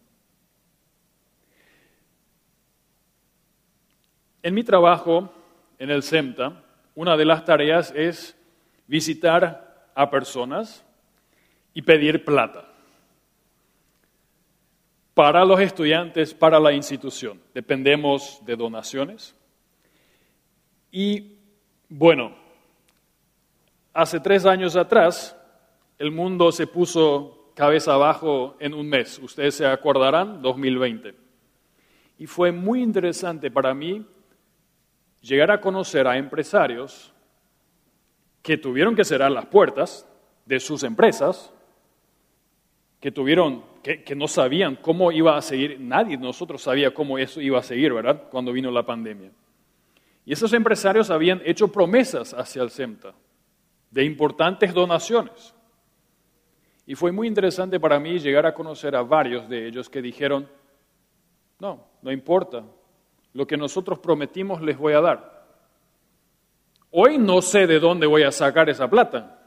En 4.42 4.54
mi 4.54 4.64
trabajo 4.64 5.30
en 5.80 5.90
el 5.90 6.04
CEMTA, 6.04 6.64
una 6.96 7.16
de 7.16 7.26
las 7.26 7.46
tareas 7.46 7.94
es 7.96 8.36
visitar 8.88 9.90
a 9.94 10.10
personas 10.10 10.86
y 11.74 11.82
pedir 11.82 12.26
plata 12.26 12.68
para 15.18 15.44
los 15.44 15.60
estudiantes, 15.60 16.36
para 16.36 16.60
la 16.60 16.72
institución. 16.74 17.42
Dependemos 17.52 18.40
de 18.46 18.56
donaciones. 18.56 19.36
Y 20.92 21.40
bueno, 21.90 22.36
hace 23.94 24.20
tres 24.20 24.46
años 24.46 24.76
atrás, 24.76 25.36
el 25.98 26.12
mundo 26.12 26.52
se 26.52 26.68
puso 26.68 27.52
cabeza 27.56 27.96
abajo 27.96 28.58
en 28.60 28.76
un 28.76 28.88
mes. 28.88 29.18
Ustedes 29.18 29.56
se 29.56 29.66
acordarán, 29.66 30.40
2020. 30.44 31.16
Y 32.20 32.28
fue 32.28 32.52
muy 32.52 32.84
interesante 32.84 33.50
para 33.50 33.74
mí 33.74 34.06
llegar 35.22 35.52
a 35.52 35.62
conocer 35.62 36.08
a 36.08 36.18
empresarios 36.18 37.14
que 38.42 38.58
tuvieron 38.58 38.96
que 38.96 39.04
cerrar 39.04 39.32
las 39.32 39.46
puertas 39.48 40.08
de 40.46 40.60
sus 40.60 40.84
empresas, 40.84 41.54
que 43.00 43.12
tuvieron, 43.12 43.64
que, 43.84 44.16
no 44.16 44.28
sabían 44.28 44.78
cómo 44.78 45.12
iba 45.12 45.38
a 45.38 45.42
seguir, 45.42 45.80
nadie 45.80 46.18
de 46.18 46.24
nosotros 46.24 46.62
sabía 46.62 46.94
cómo 46.94 47.18
eso 47.18 47.42
iba 47.42 47.60
a 47.60 47.64
seguir, 47.64 47.94
¿verdad? 47.94 48.24
Cuando 48.30 48.52
vino 48.52 48.72
la 48.72 48.86
pandemia. 48.86 49.32
Y 50.26 50.34
esos 50.34 50.52
empresarios 50.54 51.10
habían 51.10 51.42
hecho 51.46 51.68
promesas 51.70 52.34
hacia 52.34 52.64
el 52.64 52.72
CEMTA 52.72 53.14
de 53.92 54.04
importantes 54.04 54.74
donaciones. 54.74 55.54
Y 56.86 56.96
fue 56.96 57.12
muy 57.12 57.28
interesante 57.28 57.80
para 57.80 58.00
mí 58.00 58.20
llegar 58.20 58.46
a 58.46 58.54
conocer 58.54 58.96
a 58.96 59.04
varios 59.04 59.48
de 59.50 59.68
ellos 59.68 59.90
que 59.90 60.02
dijeron, 60.02 60.50
no, 61.60 61.86
no 62.02 62.12
importa, 62.12 62.64
lo 63.38 63.46
que 63.46 63.56
nosotros 63.56 64.00
prometimos 64.00 64.64
les 64.64 64.80
voy 64.80 64.94
a 64.94 65.02
dar. 65.02 65.46
Hoy 66.90 67.20
no 67.20 67.44
sé 67.44 67.68
de 67.68 67.80
dónde 67.80 68.08
voy 68.08 68.24
a 68.24 68.32
sacar 68.32 68.68
esa 68.68 68.90
plata, 68.90 69.40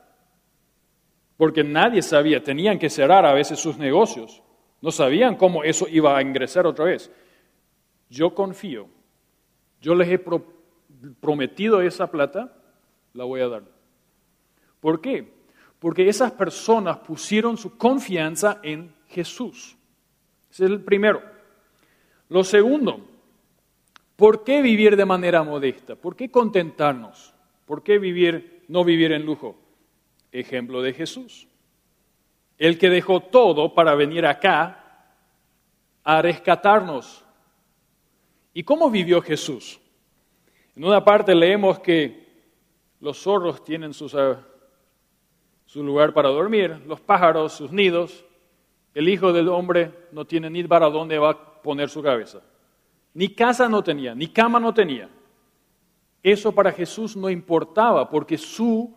porque 1.37 1.65
nadie 1.65 2.01
sabía, 2.01 2.41
tenían 2.41 2.79
que 2.79 2.89
cerrar 2.89 3.27
a 3.27 3.35
veces 3.35 3.59
sus 3.59 3.79
negocios, 3.79 4.45
no 4.81 4.93
sabían 4.93 5.35
cómo 5.35 5.65
eso 5.65 5.89
iba 5.89 6.17
a 6.17 6.23
ingresar 6.23 6.69
otra 6.69 6.85
vez. 6.85 7.11
Yo 8.09 8.33
confío, 8.33 8.87
yo 9.81 9.97
les 9.97 10.09
he 10.09 10.25
prometido 11.21 11.83
esa 11.83 12.09
plata, 12.09 12.57
la 13.13 13.25
voy 13.25 13.41
a 13.41 13.49
dar. 13.49 13.65
¿Por 14.79 15.01
qué? 15.01 15.33
Porque 15.81 16.09
esas 16.09 16.31
personas 16.31 16.99
pusieron 16.99 17.57
su 17.57 17.77
confianza 17.77 18.61
en 18.63 18.95
Jesús. 19.09 19.77
Ese 20.49 20.67
es 20.67 20.71
el 20.71 20.81
primero. 20.81 21.21
Lo 22.29 22.45
segundo, 22.45 23.10
¿por 24.21 24.45
qué 24.45 24.61
vivir 24.61 24.97
de 24.97 25.07
manera 25.07 25.43
modesta? 25.43 25.97
¿Por 25.97 26.15
qué 26.15 26.31
contentarnos? 26.31 27.33
¿Por 27.65 27.83
qué 27.83 27.99
vivir, 27.99 28.67
no 28.69 28.85
vivir 28.85 29.13
en 29.13 29.25
lujo? 29.25 29.57
Ejemplo 30.31 30.83
de 30.83 30.93
Jesús. 30.93 31.49
El 32.59 32.79
que 32.79 32.91
dejó 32.91 33.21
todo 33.21 33.73
para 33.73 33.95
venir 33.95 34.27
acá 34.27 35.09
a 36.05 36.21
rescatarnos. 36.21 37.25
¿Y 38.53 38.63
cómo 38.63 38.91
vivió 38.91 39.23
Jesús? 39.23 39.81
En 40.77 40.85
una 40.85 41.03
parte 41.03 41.35
leemos 41.35 41.79
que 41.79 42.29
los 43.01 43.23
zorros 43.23 43.65
tienen 43.65 43.93
eh, 43.93 44.37
su 45.65 45.83
lugar 45.83 46.13
para 46.13 46.29
dormir, 46.29 46.83
los 46.87 47.01
pájaros 47.01 47.55
sus 47.55 47.73
nidos, 47.73 48.27
el 48.93 49.09
Hijo 49.09 49.33
del 49.33 49.49
Hombre 49.49 50.09
no 50.13 50.27
tiene 50.27 50.51
ni 50.51 50.63
para 50.65 50.91
dónde 50.91 51.19
va 51.19 51.31
a 51.31 51.63
poner 51.63 51.89
su 51.89 52.03
cabeza. 52.03 52.43
Ni 53.15 53.35
casa 53.35 53.69
no 53.69 53.83
tenía, 53.83 54.15
ni 54.15 54.29
cama 54.29 54.61
no 54.61 54.73
tenía. 54.73 55.09
Eso 56.23 56.53
para 56.53 56.73
Jesús 56.73 57.17
no 57.17 57.31
importaba 57.31 58.09
porque 58.09 58.37
su 58.37 58.95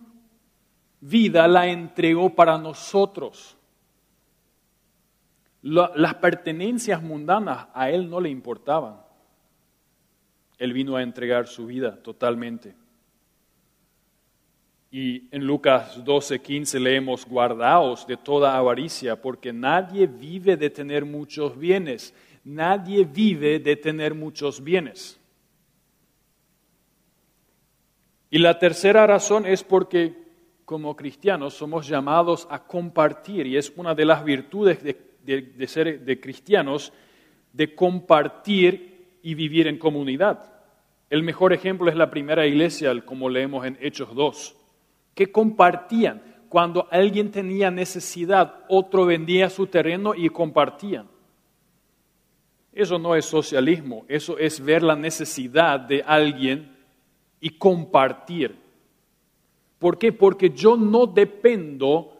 vida 0.99 1.47
la 1.47 1.67
entregó 1.67 2.33
para 2.33 2.57
nosotros. 2.57 3.57
las 5.61 6.15
pertenencias 6.15 7.01
mundanas 7.01 7.67
a 7.73 7.89
Él 7.89 8.09
no 8.09 8.19
le 8.19 8.29
importaban. 8.29 9.01
Él 10.57 10.73
vino 10.73 10.97
a 10.97 11.03
entregar 11.03 11.47
su 11.47 11.65
vida 11.65 12.01
totalmente. 12.03 12.75
Y 14.91 15.27
en 15.31 15.47
Lucas 15.47 16.03
12, 16.03 16.39
15 16.39 16.79
leemos, 16.79 17.25
guardaos 17.25 18.05
de 18.05 18.15
toda 18.15 18.55
avaricia, 18.55 19.19
porque 19.19 19.51
nadie 19.51 20.05
vive 20.05 20.55
de 20.55 20.69
tener 20.69 21.03
muchos 21.03 21.57
bienes. 21.57 22.13
Nadie 22.43 23.05
vive 23.05 23.59
de 23.59 23.75
tener 23.75 24.13
muchos 24.13 24.63
bienes. 24.63 25.19
Y 28.29 28.39
la 28.39 28.57
tercera 28.57 29.05
razón 29.05 29.45
es 29.45 29.63
porque 29.63 30.13
como 30.65 30.95
cristianos 30.95 31.53
somos 31.53 31.87
llamados 31.87 32.47
a 32.49 32.63
compartir, 32.63 33.45
y 33.47 33.57
es 33.57 33.71
una 33.75 33.93
de 33.93 34.05
las 34.05 34.23
virtudes 34.23 34.83
de, 34.83 35.67
ser 35.67 36.01
de 36.01 36.19
cristianos, 36.19 36.91
de 37.51 37.75
compartir 37.75 39.19
y 39.21 39.35
vivir 39.35 39.67
en 39.67 39.77
comunidad. 39.77 40.51
El 41.09 41.23
mejor 41.23 41.53
ejemplo 41.53 41.89
es 41.89 41.95
la 41.95 42.09
primera 42.09 42.45
iglesia, 42.47 42.99
como 43.05 43.29
leemos 43.29 43.65
en 43.65 43.77
Hechos 43.79 44.15
2 44.15 44.57
que 45.13 45.31
compartían. 45.31 46.21
Cuando 46.49 46.87
alguien 46.91 47.31
tenía 47.31 47.71
necesidad, 47.71 48.63
otro 48.69 49.05
vendía 49.05 49.49
su 49.49 49.67
terreno 49.67 50.13
y 50.15 50.29
compartían. 50.29 51.07
Eso 52.73 52.97
no 52.97 53.15
es 53.15 53.25
socialismo, 53.25 54.03
eso 54.07 54.37
es 54.37 54.59
ver 54.59 54.81
la 54.81 54.95
necesidad 54.95 55.79
de 55.79 56.01
alguien 56.01 56.75
y 57.39 57.51
compartir. 57.51 58.55
¿Por 59.77 59.97
qué? 59.97 60.11
Porque 60.11 60.49
yo 60.49 60.75
no 60.75 61.05
dependo 61.05 62.17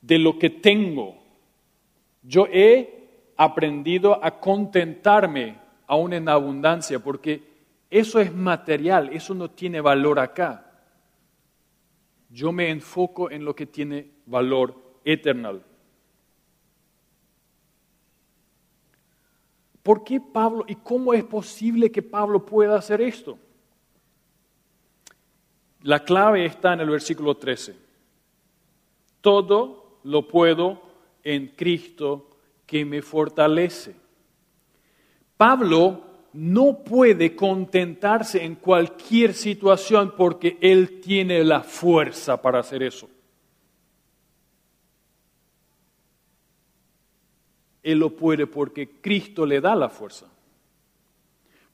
de 0.00 0.18
lo 0.18 0.38
que 0.38 0.50
tengo. 0.50 1.22
Yo 2.22 2.46
he 2.50 3.32
aprendido 3.36 4.24
a 4.24 4.40
contentarme 4.40 5.58
aún 5.86 6.12
en 6.12 6.28
abundancia, 6.28 6.98
porque 6.98 7.42
eso 7.90 8.18
es 8.18 8.34
material, 8.34 9.10
eso 9.12 9.34
no 9.34 9.50
tiene 9.50 9.80
valor 9.80 10.18
acá. 10.18 10.72
Yo 12.30 12.50
me 12.50 12.70
enfoco 12.70 13.30
en 13.30 13.44
lo 13.44 13.54
que 13.54 13.66
tiene 13.66 14.10
valor 14.26 14.74
eterno. 15.04 15.60
¿Por 19.84 20.02
qué 20.02 20.18
Pablo 20.18 20.64
y 20.66 20.76
cómo 20.76 21.12
es 21.12 21.22
posible 21.22 21.92
que 21.92 22.02
Pablo 22.02 22.44
pueda 22.44 22.76
hacer 22.76 23.02
esto? 23.02 23.38
La 25.82 26.02
clave 26.02 26.46
está 26.46 26.72
en 26.72 26.80
el 26.80 26.88
versículo 26.88 27.36
13. 27.36 27.76
Todo 29.20 29.98
lo 30.04 30.26
puedo 30.26 30.80
en 31.22 31.48
Cristo 31.48 32.30
que 32.64 32.86
me 32.86 33.02
fortalece. 33.02 33.94
Pablo 35.36 36.00
no 36.32 36.78
puede 36.82 37.36
contentarse 37.36 38.42
en 38.42 38.54
cualquier 38.54 39.34
situación 39.34 40.14
porque 40.16 40.56
Él 40.62 41.02
tiene 41.02 41.44
la 41.44 41.62
fuerza 41.62 42.40
para 42.40 42.60
hacer 42.60 42.82
eso. 42.82 43.10
Él 47.84 47.98
lo 47.98 48.16
puede 48.16 48.46
porque 48.46 49.00
Cristo 49.00 49.44
le 49.44 49.60
da 49.60 49.76
la 49.76 49.90
fuerza, 49.90 50.26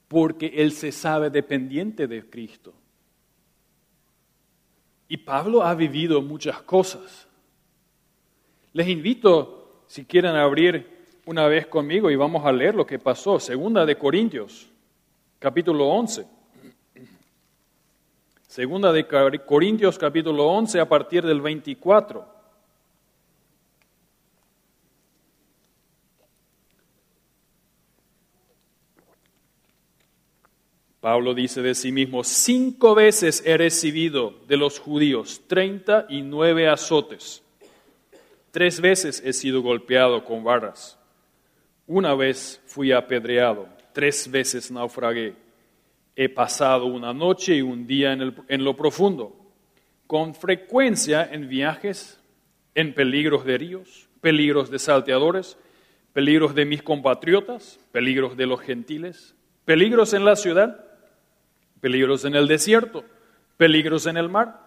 porque 0.09 0.51
Él 0.57 0.73
se 0.73 0.91
sabe 0.91 1.29
dependiente 1.29 2.05
de 2.05 2.29
Cristo. 2.29 2.73
Y 5.07 5.17
Pablo 5.17 5.63
ha 5.63 5.73
vivido 5.73 6.21
muchas 6.21 6.61
cosas. 6.61 7.27
Les 8.73 8.87
invito, 8.87 9.83
si 9.87 10.05
quieren 10.05 10.35
abrir 10.35 11.05
una 11.25 11.47
vez 11.47 11.67
conmigo 11.67 12.11
y 12.11 12.15
vamos 12.17 12.45
a 12.45 12.51
leer 12.51 12.75
lo 12.75 12.85
que 12.85 12.99
pasó. 12.99 13.39
Segunda 13.39 13.85
de 13.85 13.97
Corintios, 13.97 14.69
capítulo 15.39 15.87
11. 15.87 16.27
Segunda 18.47 18.91
de 18.91 19.07
Corintios, 19.45 19.97
capítulo 19.97 20.45
11, 20.47 20.81
a 20.81 20.89
partir 20.89 21.25
del 21.25 21.39
24. 21.39 22.40
Pablo 31.01 31.33
dice 31.33 31.63
de 31.63 31.73
sí 31.73 31.91
mismo, 31.91 32.23
cinco 32.23 32.93
veces 32.93 33.41
he 33.43 33.57
recibido 33.57 34.35
de 34.47 34.55
los 34.55 34.77
judíos 34.77 35.41
treinta 35.47 36.05
y 36.07 36.21
nueve 36.21 36.69
azotes. 36.69 37.41
Tres 38.51 38.79
veces 38.79 39.19
he 39.25 39.33
sido 39.33 39.63
golpeado 39.63 40.23
con 40.23 40.43
barras. 40.43 40.99
Una 41.87 42.13
vez 42.13 42.61
fui 42.67 42.91
apedreado, 42.91 43.67
tres 43.93 44.29
veces 44.29 44.69
naufragué. 44.69 45.33
He 46.15 46.29
pasado 46.29 46.85
una 46.85 47.13
noche 47.13 47.55
y 47.55 47.61
un 47.61 47.87
día 47.87 48.13
en, 48.13 48.63
lo 48.63 48.75
profundo, 48.75 49.35
con 50.05 50.35
frecuencia 50.35 51.27
en 51.31 51.49
viajes, 51.49 52.19
en 52.75 52.93
peligros 52.93 53.43
de 53.43 53.57
ríos, 53.57 54.07
peligros 54.21 54.69
de 54.69 54.77
salteadores, 54.77 55.57
peligros 56.13 56.53
de 56.53 56.65
mis 56.65 56.83
compatriotas, 56.83 57.79
peligros 57.91 58.37
de 58.37 58.45
los 58.45 58.61
gentiles, 58.61 59.33
peligros 59.65 60.13
en 60.13 60.25
la 60.25 60.35
ciudad, 60.35 60.90
peligros 61.81 62.23
en 62.23 62.35
el 62.35 62.47
desierto, 62.47 63.03
peligros 63.57 64.05
en 64.05 64.15
el 64.15 64.29
mar, 64.29 64.59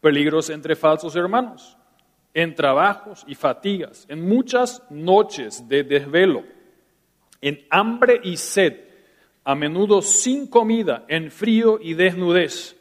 peligros 0.00 0.50
entre 0.50 0.76
falsos 0.76 1.16
hermanos, 1.16 1.78
en 2.34 2.54
trabajos 2.54 3.24
y 3.26 3.34
fatigas, 3.34 4.04
en 4.08 4.28
muchas 4.28 4.82
noches 4.90 5.66
de 5.66 5.82
desvelo 5.84 6.44
en 7.40 7.64
hambre 7.70 8.20
y 8.22 8.36
sed, 8.36 8.80
a 9.44 9.54
menudo 9.54 10.02
sin 10.02 10.48
comida, 10.48 11.04
en 11.08 11.30
frío 11.30 11.78
y 11.80 11.94
desnudez. 11.94 12.76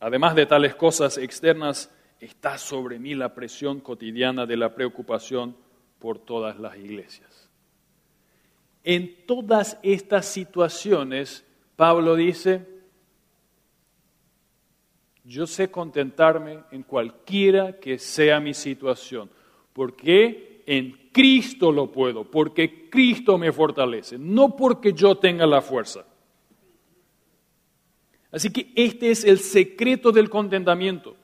Además 0.00 0.34
de 0.34 0.46
tales 0.46 0.74
cosas 0.74 1.16
externas, 1.16 1.90
está 2.20 2.58
sobre 2.58 2.98
mí 2.98 3.14
la 3.14 3.34
presión 3.34 3.80
cotidiana 3.80 4.44
de 4.46 4.56
la 4.56 4.74
preocupación 4.74 5.56
por 5.98 6.18
todas 6.18 6.58
las 6.58 6.76
iglesias. 6.76 7.48
En 8.82 9.24
todas 9.26 9.78
estas 9.82 10.26
situaciones, 10.26 11.46
Pablo 11.76 12.16
dice, 12.16 12.66
yo 15.24 15.46
sé 15.46 15.70
contentarme 15.70 16.60
en 16.70 16.82
cualquiera 16.82 17.78
que 17.80 17.98
sea 17.98 18.40
mi 18.40 18.52
situación, 18.54 19.30
porque 19.72 20.62
en 20.66 21.10
Cristo 21.12 21.72
lo 21.72 21.90
puedo, 21.90 22.30
porque 22.30 22.88
Cristo 22.90 23.38
me 23.38 23.52
fortalece, 23.52 24.18
no 24.18 24.54
porque 24.54 24.92
yo 24.92 25.16
tenga 25.16 25.46
la 25.46 25.62
fuerza. 25.62 26.04
Así 28.30 28.52
que 28.52 28.72
este 28.74 29.10
es 29.10 29.24
el 29.24 29.38
secreto 29.38 30.12
del 30.12 30.28
contentamiento. 30.28 31.16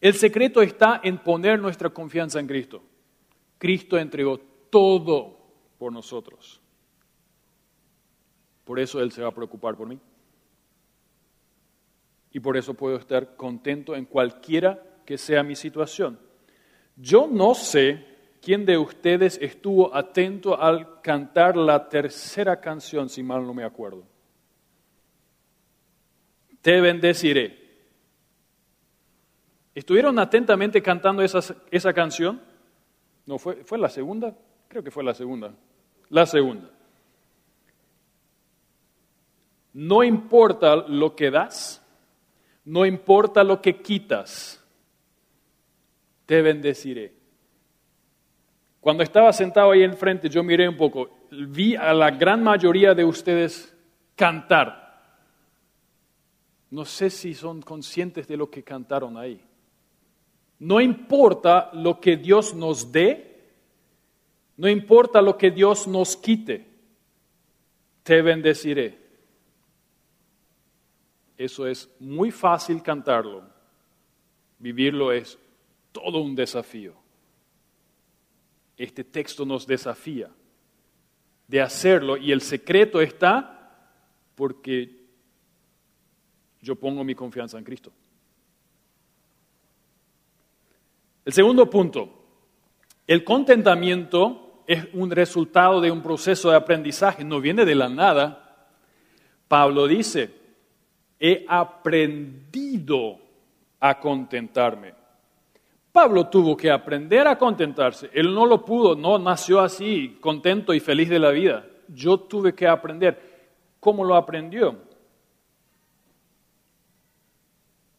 El 0.00 0.14
secreto 0.14 0.62
está 0.62 1.00
en 1.04 1.18
poner 1.18 1.60
nuestra 1.60 1.90
confianza 1.90 2.40
en 2.40 2.46
Cristo. 2.46 2.82
Cristo 3.58 3.98
entregó 3.98 4.38
todo 4.70 5.38
por 5.78 5.92
nosotros. 5.92 6.60
Por 8.64 8.80
eso 8.80 9.00
Él 9.00 9.12
se 9.12 9.22
va 9.22 9.28
a 9.28 9.34
preocupar 9.34 9.76
por 9.76 9.86
mí. 9.86 9.98
Y 12.36 12.40
por 12.40 12.58
eso 12.58 12.74
puedo 12.74 12.98
estar 12.98 13.34
contento 13.34 13.96
en 13.96 14.04
cualquiera 14.04 14.78
que 15.06 15.16
sea 15.16 15.42
mi 15.42 15.56
situación. 15.56 16.18
Yo 16.94 17.26
no 17.26 17.54
sé 17.54 18.16
¿Quién 18.42 18.66
de 18.66 18.76
ustedes 18.76 19.38
estuvo 19.40 19.92
atento 19.96 20.60
al 20.60 21.00
cantar 21.00 21.56
la 21.56 21.88
tercera 21.88 22.60
canción, 22.60 23.08
si 23.08 23.22
mal 23.22 23.44
no 23.44 23.54
me 23.54 23.64
acuerdo? 23.64 24.04
Te 26.60 26.80
bendeciré. 26.80 27.58
¿Estuvieron 29.74 30.16
atentamente 30.18 30.80
cantando 30.80 31.22
esa, 31.22 31.92
canción? 31.92 32.40
No, 33.24 33.38
¿fue, 33.38 33.64
¿fue 33.64 33.78
la 33.78 33.88
segunda? 33.88 34.36
Creo 34.68 34.84
que 34.84 34.92
fue 34.92 35.02
la 35.02 35.14
segunda. 35.14 35.52
La 36.10 36.26
segunda. 36.26 36.70
No 39.72 40.04
importa 40.04 40.76
lo 40.76 41.16
que 41.16 41.32
das, 41.32 41.82
no 42.66 42.84
importa 42.84 43.44
lo 43.44 43.62
que 43.62 43.80
quitas, 43.80 44.62
te 46.26 46.42
bendeciré. 46.42 47.14
Cuando 48.80 49.04
estaba 49.04 49.32
sentado 49.32 49.70
ahí 49.70 49.82
enfrente, 49.82 50.28
yo 50.28 50.42
miré 50.42 50.68
un 50.68 50.76
poco, 50.76 51.10
vi 51.30 51.76
a 51.76 51.94
la 51.94 52.10
gran 52.10 52.42
mayoría 52.42 52.92
de 52.92 53.04
ustedes 53.04 53.74
cantar. 54.16 54.84
No 56.70 56.84
sé 56.84 57.08
si 57.08 57.34
son 57.34 57.62
conscientes 57.62 58.26
de 58.26 58.36
lo 58.36 58.50
que 58.50 58.64
cantaron 58.64 59.16
ahí. 59.16 59.40
No 60.58 60.80
importa 60.80 61.70
lo 61.72 62.00
que 62.00 62.16
Dios 62.16 62.52
nos 62.52 62.90
dé, 62.90 63.44
no 64.56 64.68
importa 64.68 65.22
lo 65.22 65.38
que 65.38 65.52
Dios 65.52 65.86
nos 65.86 66.16
quite, 66.16 66.66
te 68.02 68.22
bendeciré. 68.22 69.05
Eso 71.36 71.66
es 71.66 71.90
muy 72.00 72.30
fácil 72.30 72.82
cantarlo. 72.82 73.44
Vivirlo 74.58 75.12
es 75.12 75.38
todo 75.92 76.18
un 76.18 76.34
desafío. 76.34 76.94
Este 78.76 79.04
texto 79.04 79.44
nos 79.44 79.66
desafía 79.66 80.30
de 81.48 81.60
hacerlo 81.60 82.16
y 82.16 82.32
el 82.32 82.40
secreto 82.40 83.00
está 83.00 83.52
porque 84.34 85.06
yo 86.60 86.76
pongo 86.76 87.04
mi 87.04 87.14
confianza 87.14 87.58
en 87.58 87.64
Cristo. 87.64 87.92
El 91.24 91.32
segundo 91.32 91.68
punto, 91.68 92.24
el 93.06 93.24
contentamiento 93.24 94.62
es 94.66 94.86
un 94.92 95.10
resultado 95.10 95.80
de 95.80 95.90
un 95.90 96.02
proceso 96.02 96.50
de 96.50 96.56
aprendizaje, 96.56 97.24
no 97.24 97.40
viene 97.40 97.64
de 97.64 97.74
la 97.74 97.88
nada. 97.88 98.68
Pablo 99.48 99.86
dice, 99.86 100.34
he 101.18 101.44
aprendido 101.48 103.18
a 103.80 103.98
contentarme. 103.98 104.94
Pablo 105.92 106.28
tuvo 106.28 106.56
que 106.56 106.70
aprender 106.70 107.26
a 107.26 107.38
contentarse. 107.38 108.10
Él 108.12 108.34
no 108.34 108.44
lo 108.44 108.64
pudo, 108.64 108.94
no 108.94 109.18
nació 109.18 109.60
así, 109.60 110.18
contento 110.20 110.74
y 110.74 110.80
feliz 110.80 111.08
de 111.08 111.18
la 111.18 111.30
vida. 111.30 111.64
Yo 111.88 112.20
tuve 112.20 112.54
que 112.54 112.68
aprender. 112.68 113.18
¿Cómo 113.80 114.04
lo 114.04 114.14
aprendió? 114.14 114.76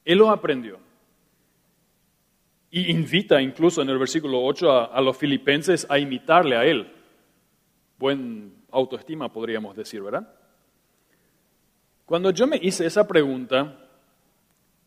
Él 0.06 0.20
lo 0.20 0.30
aprendió. 0.30 0.80
Y 2.70 2.92
invita 2.92 3.42
incluso 3.42 3.82
en 3.82 3.90
el 3.90 3.98
versículo 3.98 4.44
8 4.44 4.94
a, 4.94 5.02
los 5.02 5.18
filipenses 5.18 5.88
a 5.90 5.98
imitarle 5.98 6.56
a 6.56 6.66
él. 6.66 6.94
Buen 7.98 8.54
autoestima 8.70 9.32
podríamos 9.32 9.76
decir, 9.76 10.04
¿verdad? 10.04 10.37
Cuando 12.08 12.32
yo 12.32 12.48
me 12.48 12.56
hice 12.56 12.86
esa 12.86 13.06
pregunta, 13.06 13.78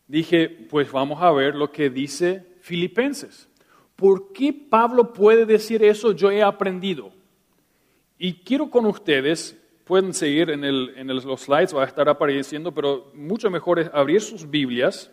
dije, 0.08 0.48
pues 0.48 0.90
vamos 0.90 1.22
a 1.22 1.30
ver 1.32 1.54
lo 1.54 1.70
que 1.70 1.90
dice 1.90 2.46
Filipenses. 2.62 3.46
¿Por 3.94 4.32
qué 4.32 4.54
Pablo 4.54 5.12
puede 5.12 5.44
decir 5.44 5.84
eso? 5.84 6.12
Yo 6.12 6.30
he 6.30 6.42
aprendido. 6.42 7.12
Y 8.18 8.36
quiero 8.36 8.70
con 8.70 8.86
ustedes, 8.86 9.54
pueden 9.84 10.14
seguir 10.14 10.48
en, 10.48 10.64
el, 10.64 10.94
en 10.96 11.08
los 11.08 11.42
slides, 11.42 11.76
va 11.76 11.82
a 11.82 11.86
estar 11.86 12.08
apareciendo, 12.08 12.72
pero 12.72 13.12
mucho 13.14 13.50
mejor 13.50 13.80
es 13.80 13.90
abrir 13.92 14.22
sus 14.22 14.48
Biblias 14.48 15.10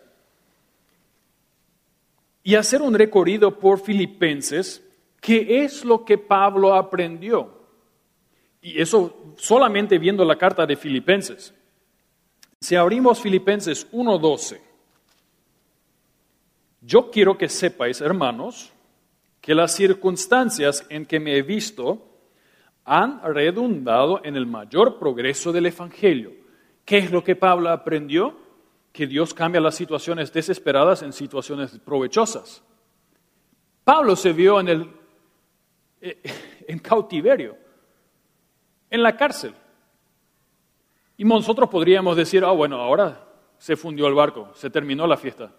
y 2.42 2.54
hacer 2.54 2.80
un 2.80 2.94
recorrido 2.94 3.58
por 3.58 3.80
Filipenses, 3.80 4.82
qué 5.20 5.62
es 5.62 5.84
lo 5.84 6.06
que 6.06 6.16
Pablo 6.16 6.72
aprendió. 6.72 7.52
Y 8.62 8.80
eso 8.80 9.34
solamente 9.36 9.98
viendo 9.98 10.24
la 10.24 10.38
carta 10.38 10.64
de 10.64 10.74
Filipenses. 10.74 11.52
Si 12.60 12.76
abrimos 12.76 13.20
Filipenses 13.20 13.90
1.12, 13.92 14.60
yo 16.80 17.10
quiero 17.10 17.36
que 17.36 17.48
sepáis, 17.48 18.00
hermanos, 18.00 18.72
que 19.40 19.54
las 19.54 19.74
circunstancias 19.74 20.84
en 20.88 21.06
que 21.06 21.20
me 21.20 21.36
he 21.36 21.42
visto 21.42 22.04
han 22.84 23.22
redundado 23.22 24.20
en 24.24 24.36
el 24.36 24.46
mayor 24.46 24.98
progreso 24.98 25.52
del 25.52 25.66
Evangelio. 25.66 26.32
¿Qué 26.84 26.98
es 26.98 27.10
lo 27.10 27.22
que 27.22 27.36
Pablo 27.36 27.70
aprendió? 27.70 28.48
que 28.98 29.06
Dios 29.06 29.32
cambia 29.32 29.60
las 29.60 29.76
situaciones 29.76 30.32
desesperadas 30.32 31.02
en 31.02 31.12
situaciones 31.12 31.78
provechosas. 31.78 32.64
Pablo 33.84 34.16
se 34.16 34.32
vio 34.32 34.58
en, 34.58 34.68
el, 34.68 34.90
eh, 36.00 36.20
en 36.66 36.80
cautiverio, 36.80 37.56
en 38.90 39.02
la 39.02 39.16
cárcel. 39.16 39.54
Y 41.18 41.24
nosotros 41.24 41.68
podríamos 41.68 42.16
decir, 42.16 42.44
ah, 42.44 42.52
bueno, 42.52 42.76
ahora 42.76 43.26
se 43.58 43.76
fundió 43.76 44.06
el 44.06 44.14
barco, 44.14 44.50
se 44.54 44.70
terminó 44.70 45.04
la 45.06 45.16
fiesta. 45.16 45.52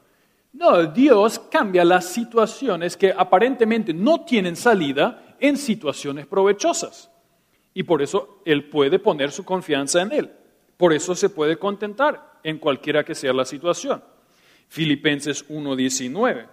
No, 0.53 0.85
Dios 0.85 1.37
cambia 1.51 1.83
las 1.83 2.05
situaciones 2.05 2.95
que 2.97 3.13
aparentemente 3.15 3.93
no 3.93 4.23
tienen 4.23 4.55
salida 4.55 5.35
en 5.37 5.57
situaciones 5.57 6.25
provechosas. 6.25 7.11
Y 7.73 7.83
por 7.83 8.01
eso 8.01 8.41
Él 8.45 8.69
puede 8.69 8.99
poner 8.99 9.31
su 9.31 9.43
confianza 9.43 10.01
en 10.01 10.13
Él. 10.13 10.31
Por 10.77 10.93
eso 10.93 11.13
se 11.13 11.29
puede 11.29 11.57
contentar 11.57 12.39
en 12.41 12.57
cualquiera 12.57 13.03
que 13.03 13.13
sea 13.13 13.33
la 13.33 13.43
situación. 13.43 14.01
Filipenses 14.69 15.45
1:19. 15.49 16.47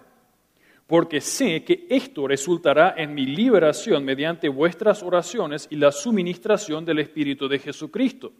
Porque 0.85 1.21
sé 1.21 1.63
que 1.63 1.87
esto 1.89 2.27
resultará 2.27 2.93
en 2.97 3.13
mi 3.13 3.25
liberación 3.25 4.03
mediante 4.03 4.49
vuestras 4.49 5.01
oraciones 5.01 5.67
y 5.69 5.77
la 5.77 5.91
suministración 5.93 6.83
del 6.83 6.99
Espíritu 6.99 7.47
de 7.47 7.59
Jesucristo. 7.59 8.33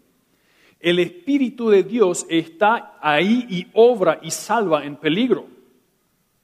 El 0.80 1.00
Espíritu 1.00 1.70
de 1.70 1.84
Dios 1.84 2.26
está 2.30 2.98
ahí 3.02 3.46
y 3.50 3.68
obra 3.74 4.20
y 4.22 4.32
salva 4.32 4.86
en 4.86 4.96
peligro. 4.96 5.48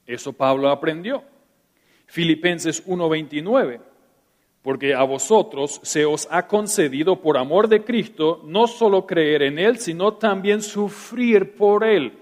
Eso 0.05 0.33
Pablo 0.33 0.69
aprendió. 0.69 1.23
Filipenses 2.07 2.85
1:29 2.85 3.93
porque 4.63 4.95
a 4.95 5.03
vosotros 5.03 5.81
se 5.83 6.05
os 6.05 6.25
ha 6.31 6.47
concedido 6.47 7.21
por 7.21 7.37
amor 7.37 7.67
de 7.67 7.83
Cristo 7.83 8.41
no 8.45 8.65
solo 8.65 9.05
creer 9.05 9.43
en 9.43 9.59
Él, 9.59 9.77
sino 9.77 10.13
también 10.13 10.61
sufrir 10.61 11.53
por 11.55 11.83
Él. 11.83 12.13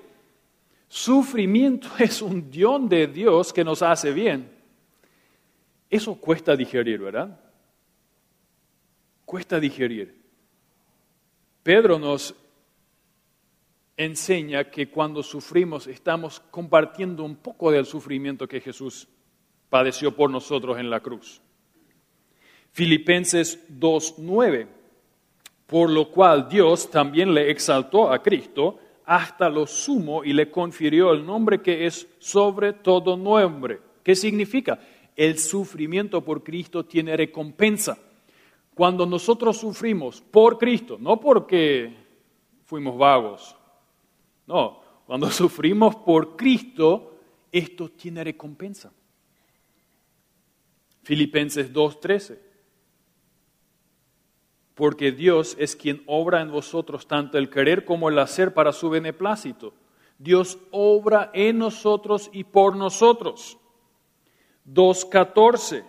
Sufrimiento 0.88 1.88
es 2.00 2.21
un 2.21 2.50
don 2.52 2.89
de 2.89 3.06
Dios 3.06 3.54
que 3.54 3.63
nos 3.63 3.84
hace 3.84 4.12
bien. 4.12 4.50
Eso 5.88 6.15
cuesta 6.15 6.56
digerir, 6.56 7.00
¿verdad? 7.00 7.39
Cuesta 9.24 9.60
digerir. 9.60 10.19
Pedro 11.63 12.00
nos 12.00 12.36
enseña 13.95 14.69
que 14.71 14.89
cuando 14.89 15.21
sufrimos 15.21 15.88
estamos 15.88 16.39
compartiendo 16.39 17.24
un 17.24 17.36
poco 17.36 17.71
del 17.71 17.86
sufrimiento 17.86 18.47
que 18.47 18.62
Jesús 18.62 19.08
padeció 19.69 20.15
por 20.15 20.30
nosotros 20.30 20.80
en 20.80 20.89
la 20.89 21.00
cruz. 21.00 21.41
Filipenses 22.71 23.60
2.9, 23.80 24.67
por 25.67 25.89
lo 25.89 26.10
cual 26.10 26.50
Dios 26.50 26.89
también 26.89 27.34
le 27.34 27.52
exaltó 27.52 28.12
a 28.12 28.24
Cristo 28.24 28.80
hasta 29.06 29.50
lo 29.50 29.67
sumo 29.67 30.24
y 30.24 30.34
le 30.34 30.50
confirió 30.50 31.12
el 31.12 31.26
nombre 31.26 31.62
que 31.62 31.86
es 31.86 32.08
sobre 32.19 32.74
todo 32.74 33.17
nombre. 33.17 33.80
¿Qué 34.04 34.15
significa? 34.15 34.80
El 35.15 35.38
sufrimiento 35.38 36.21
por 36.24 36.43
Cristo 36.43 36.86
tiene 36.86 37.15
recompensa. 37.15 37.97
Cuando 38.76 39.06
nosotros 39.06 39.58
sufrimos 39.58 40.22
por 40.22 40.58
Cristo, 40.58 40.98
no 41.00 41.20
porque 41.20 41.96
fuimos 42.66 42.98
vagos, 42.98 43.56
no, 44.48 44.82
cuando 45.06 45.30
sufrimos 45.32 45.96
por 45.96 46.36
Cristo, 46.36 47.16
esto 47.52 47.90
tiene 47.90 48.24
recompensa. 48.24 48.92
Filipenses 51.04 51.74
2.13 51.74 52.52
porque 54.82 55.12
Dios 55.12 55.56
es 55.60 55.76
quien 55.76 56.02
obra 56.08 56.42
en 56.42 56.50
vosotros 56.50 57.06
tanto 57.08 57.38
el 57.38 57.52
querer 57.52 57.86
como 57.86 58.10
el 58.10 58.18
hacer 58.18 58.54
para 58.56 58.72
su 58.72 58.90
beneplácito. 58.90 59.76
Dios 60.18 60.58
obra 60.72 61.30
en 61.36 61.60
nosotros 61.60 62.32
y 62.34 62.46
por 62.46 62.76
nosotros. 62.76 63.60
2.14. 64.68 65.84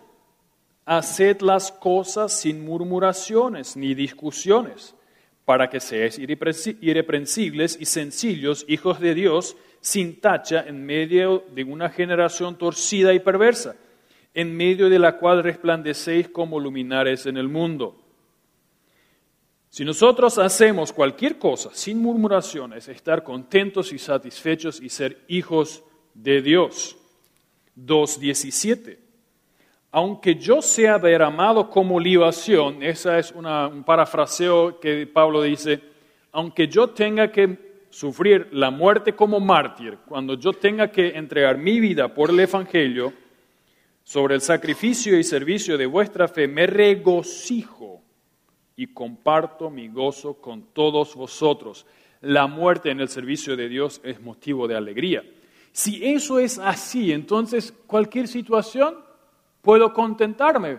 Haced 0.84 1.40
las 1.40 1.72
cosas 1.72 2.32
sin 2.32 2.64
murmuraciones 2.64 3.76
ni 3.76 3.94
discusiones, 3.94 4.94
para 5.44 5.68
que 5.68 5.80
seáis 5.80 6.18
irreprensibles 6.18 7.76
y 7.80 7.86
sencillos, 7.86 8.64
hijos 8.68 9.00
de 9.00 9.14
Dios, 9.14 9.56
sin 9.80 10.20
tacha 10.20 10.64
en 10.66 10.84
medio 10.84 11.44
de 11.52 11.64
una 11.64 11.90
generación 11.90 12.56
torcida 12.56 13.12
y 13.12 13.20
perversa, 13.20 13.76
en 14.34 14.56
medio 14.56 14.88
de 14.88 14.98
la 14.98 15.18
cual 15.18 15.42
resplandecéis 15.42 16.28
como 16.28 16.60
luminares 16.60 17.26
en 17.26 17.36
el 17.36 17.48
mundo 17.48 18.02
si 19.72 19.86
nosotros 19.86 20.36
hacemos 20.36 20.92
cualquier 20.92 21.38
cosa 21.38 21.70
sin 21.72 21.98
murmuraciones, 21.98 22.88
estar 22.88 23.24
contentos 23.24 23.94
y 23.94 23.98
satisfechos 23.98 24.82
y 24.82 24.90
ser 24.90 25.24
hijos 25.28 25.82
de 26.12 26.42
Dios. 26.42 26.98
2.17. 27.78 28.98
Aunque 29.94 30.36
yo 30.36 30.62
sea 30.62 30.98
derramado 30.98 31.68
como 31.68 32.00
libación, 32.00 32.82
esa 32.82 33.18
es 33.18 33.30
un 33.30 33.84
parafraseo 33.84 34.80
que 34.80 35.06
Pablo 35.06 35.42
dice, 35.42 35.80
aunque 36.32 36.66
yo 36.66 36.88
tenga 36.88 37.30
que 37.30 37.86
sufrir 37.90 38.48
la 38.52 38.70
muerte 38.70 39.14
como 39.14 39.38
mártir, 39.38 39.98
cuando 40.08 40.34
yo 40.34 40.54
tenga 40.54 40.90
que 40.90 41.08
entregar 41.08 41.58
mi 41.58 41.78
vida 41.78 42.14
por 42.14 42.30
el 42.30 42.40
Evangelio, 42.40 43.12
sobre 44.02 44.34
el 44.34 44.40
sacrificio 44.40 45.18
y 45.18 45.24
servicio 45.24 45.76
de 45.76 45.86
vuestra 45.86 46.26
fe, 46.26 46.48
me 46.48 46.66
regocijo 46.66 48.02
y 48.74 48.88
comparto 48.88 49.70
mi 49.70 49.88
gozo 49.88 50.40
con 50.40 50.72
todos 50.72 51.14
vosotros. 51.14 51.86
La 52.22 52.46
muerte 52.46 52.90
en 52.90 53.00
el 53.00 53.08
servicio 53.08 53.56
de 53.56 53.68
Dios 53.68 54.00
es 54.04 54.20
motivo 54.20 54.66
de 54.66 54.74
alegría. 54.74 55.22
Si 55.70 56.04
eso 56.04 56.38
es 56.38 56.58
así, 56.58 57.12
entonces 57.12 57.72
cualquier 57.86 58.26
situación 58.26 59.11
puedo 59.62 59.92
contentarme, 59.94 60.78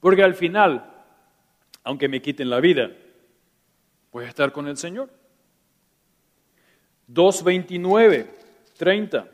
porque 0.00 0.22
al 0.22 0.34
final, 0.34 0.88
aunque 1.82 2.08
me 2.08 2.22
quiten 2.22 2.50
la 2.50 2.60
vida, 2.60 2.90
voy 4.12 4.26
a 4.26 4.28
estar 4.28 4.52
con 4.52 4.68
el 4.68 4.76
Señor. 4.76 5.10
2.29, 7.12 8.26
30. 8.76 9.28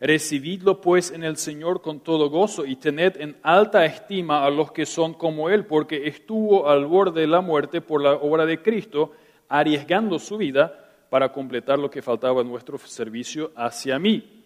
Recibidlo 0.00 0.80
pues 0.80 1.10
en 1.10 1.24
el 1.24 1.36
Señor 1.36 1.80
con 1.80 2.00
todo 2.00 2.30
gozo 2.30 2.64
y 2.66 2.76
tened 2.76 3.20
en 3.20 3.36
alta 3.42 3.84
estima 3.84 4.44
a 4.44 4.50
los 4.50 4.70
que 4.70 4.86
son 4.86 5.14
como 5.14 5.50
Él, 5.50 5.66
porque 5.66 6.06
estuvo 6.06 6.68
al 6.68 6.86
borde 6.86 7.22
de 7.22 7.26
la 7.26 7.40
muerte 7.40 7.80
por 7.80 8.02
la 8.02 8.12
obra 8.12 8.46
de 8.46 8.62
Cristo, 8.62 9.12
arriesgando 9.48 10.18
su 10.18 10.36
vida 10.36 10.80
para 11.10 11.32
completar 11.32 11.78
lo 11.78 11.90
que 11.90 12.02
faltaba 12.02 12.42
en 12.42 12.48
nuestro 12.48 12.78
servicio 12.78 13.52
hacia 13.56 13.98
mí. 13.98 14.44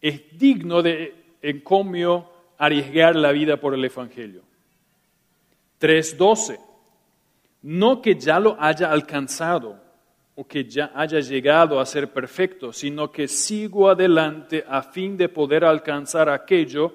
Es 0.00 0.36
digno 0.36 0.82
de 0.82 1.21
encomio 1.42 2.30
arriesgar 2.56 3.16
la 3.16 3.32
vida 3.32 3.58
por 3.58 3.74
el 3.74 3.84
Evangelio. 3.84 4.42
3.12. 5.80 6.58
No 7.62 8.00
que 8.00 8.14
ya 8.14 8.38
lo 8.40 8.56
haya 8.58 8.90
alcanzado 8.90 9.80
o 10.34 10.46
que 10.46 10.64
ya 10.64 10.92
haya 10.94 11.20
llegado 11.20 11.78
a 11.78 11.86
ser 11.86 12.12
perfecto, 12.12 12.72
sino 12.72 13.10
que 13.12 13.28
sigo 13.28 13.90
adelante 13.90 14.64
a 14.66 14.82
fin 14.82 15.16
de 15.16 15.28
poder 15.28 15.64
alcanzar 15.64 16.28
aquello 16.28 16.94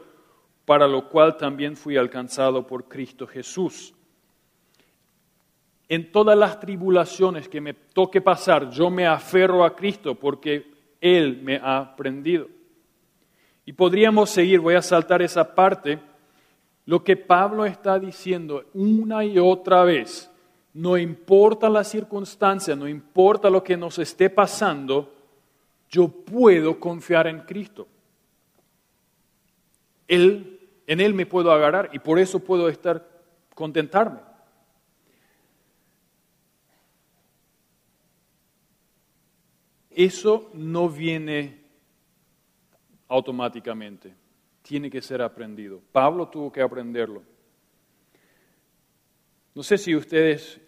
para 0.65 0.87
lo 0.87 1.07
cual 1.07 1.37
también 1.37 1.77
fui 1.77 1.95
alcanzado 1.97 2.65
por 2.65 2.87
Cristo 2.87 3.27
Jesús. 3.27 3.93
En 5.87 6.11
todas 6.11 6.37
las 6.37 6.59
tribulaciones 6.59 7.47
que 7.47 7.61
me 7.61 7.73
toque 7.73 8.19
pasar, 8.19 8.69
yo 8.69 8.89
me 8.89 9.07
aferro 9.07 9.63
a 9.63 9.75
Cristo 9.75 10.15
porque 10.15 10.69
Él 10.99 11.39
me 11.41 11.57
ha 11.57 11.77
aprendido. 11.77 12.49
Y 13.67 13.73
podríamos 13.73 14.29
seguir, 14.29 14.61
voy 14.61 14.75
a 14.75 14.81
saltar 14.81 15.21
esa 15.21 15.53
parte, 15.53 15.99
lo 16.85 17.03
que 17.03 17.17
Pablo 17.17 17.65
está 17.65 17.99
diciendo 17.99 18.63
una 18.73 19.25
y 19.25 19.37
otra 19.37 19.83
vez 19.83 20.31
no 20.73 20.97
importa 20.97 21.69
la 21.69 21.83
circunstancia, 21.83 22.77
no 22.77 22.87
importa 22.87 23.49
lo 23.49 23.61
que 23.61 23.75
nos 23.75 23.99
esté 23.99 24.29
pasando, 24.29 25.13
yo 25.89 26.07
puedo 26.07 26.79
confiar 26.79 27.27
en 27.27 27.41
Cristo. 27.41 27.89
Él, 30.07 30.61
en 30.87 31.01
Él 31.01 31.13
me 31.13 31.25
puedo 31.25 31.51
agarrar 31.51 31.89
y 31.91 31.99
por 31.99 32.19
eso 32.19 32.39
puedo 32.39 32.69
estar 32.69 33.05
contentarme. 33.53 34.21
Eso 39.89 40.49
no 40.53 40.87
viene 40.87 41.66
automáticamente, 43.07 44.13
tiene 44.61 44.89
que 44.89 45.01
ser 45.01 45.21
aprendido. 45.21 45.81
Pablo 45.91 46.27
tuvo 46.27 46.51
que 46.51 46.61
aprenderlo. 46.61 47.23
No 49.55 49.63
sé 49.63 49.77
si 49.77 49.95
ustedes 49.95 50.61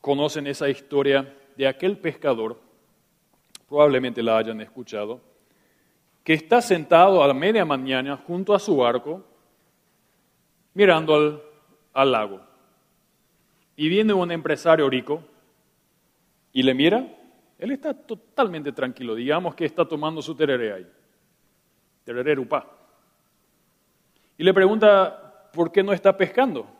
conocen 0.00 0.46
esa 0.46 0.68
historia 0.68 1.36
de 1.56 1.66
aquel 1.66 1.98
pescador, 1.98 2.60
probablemente 3.68 4.22
la 4.22 4.38
hayan 4.38 4.60
escuchado, 4.60 5.20
que 6.22 6.34
está 6.34 6.60
sentado 6.62 7.22
a 7.22 7.28
la 7.28 7.34
media 7.34 7.64
mañana 7.64 8.16
junto 8.16 8.54
a 8.54 8.58
su 8.58 8.76
barco, 8.76 9.24
mirando 10.74 11.42
al, 11.92 12.12
lago. 12.12 12.40
Y 13.76 13.88
viene 13.88 14.12
un 14.12 14.30
empresario 14.30 14.88
rico 14.88 15.22
y 16.52 16.62
le 16.62 16.74
mira, 16.74 17.06
él 17.58 17.70
está 17.72 17.94
totalmente 17.94 18.72
tranquilo, 18.72 19.14
digamos 19.14 19.54
que 19.54 19.64
está 19.64 19.86
tomando 19.86 20.22
su 20.22 20.34
tereré 20.34 20.72
ahí, 20.72 20.86
rupá. 22.06 22.66
Y 24.36 24.44
le 24.44 24.52
pregunta, 24.52 25.50
¿por 25.52 25.70
qué 25.70 25.82
no 25.82 25.92
está 25.92 26.16
pescando? 26.16 26.74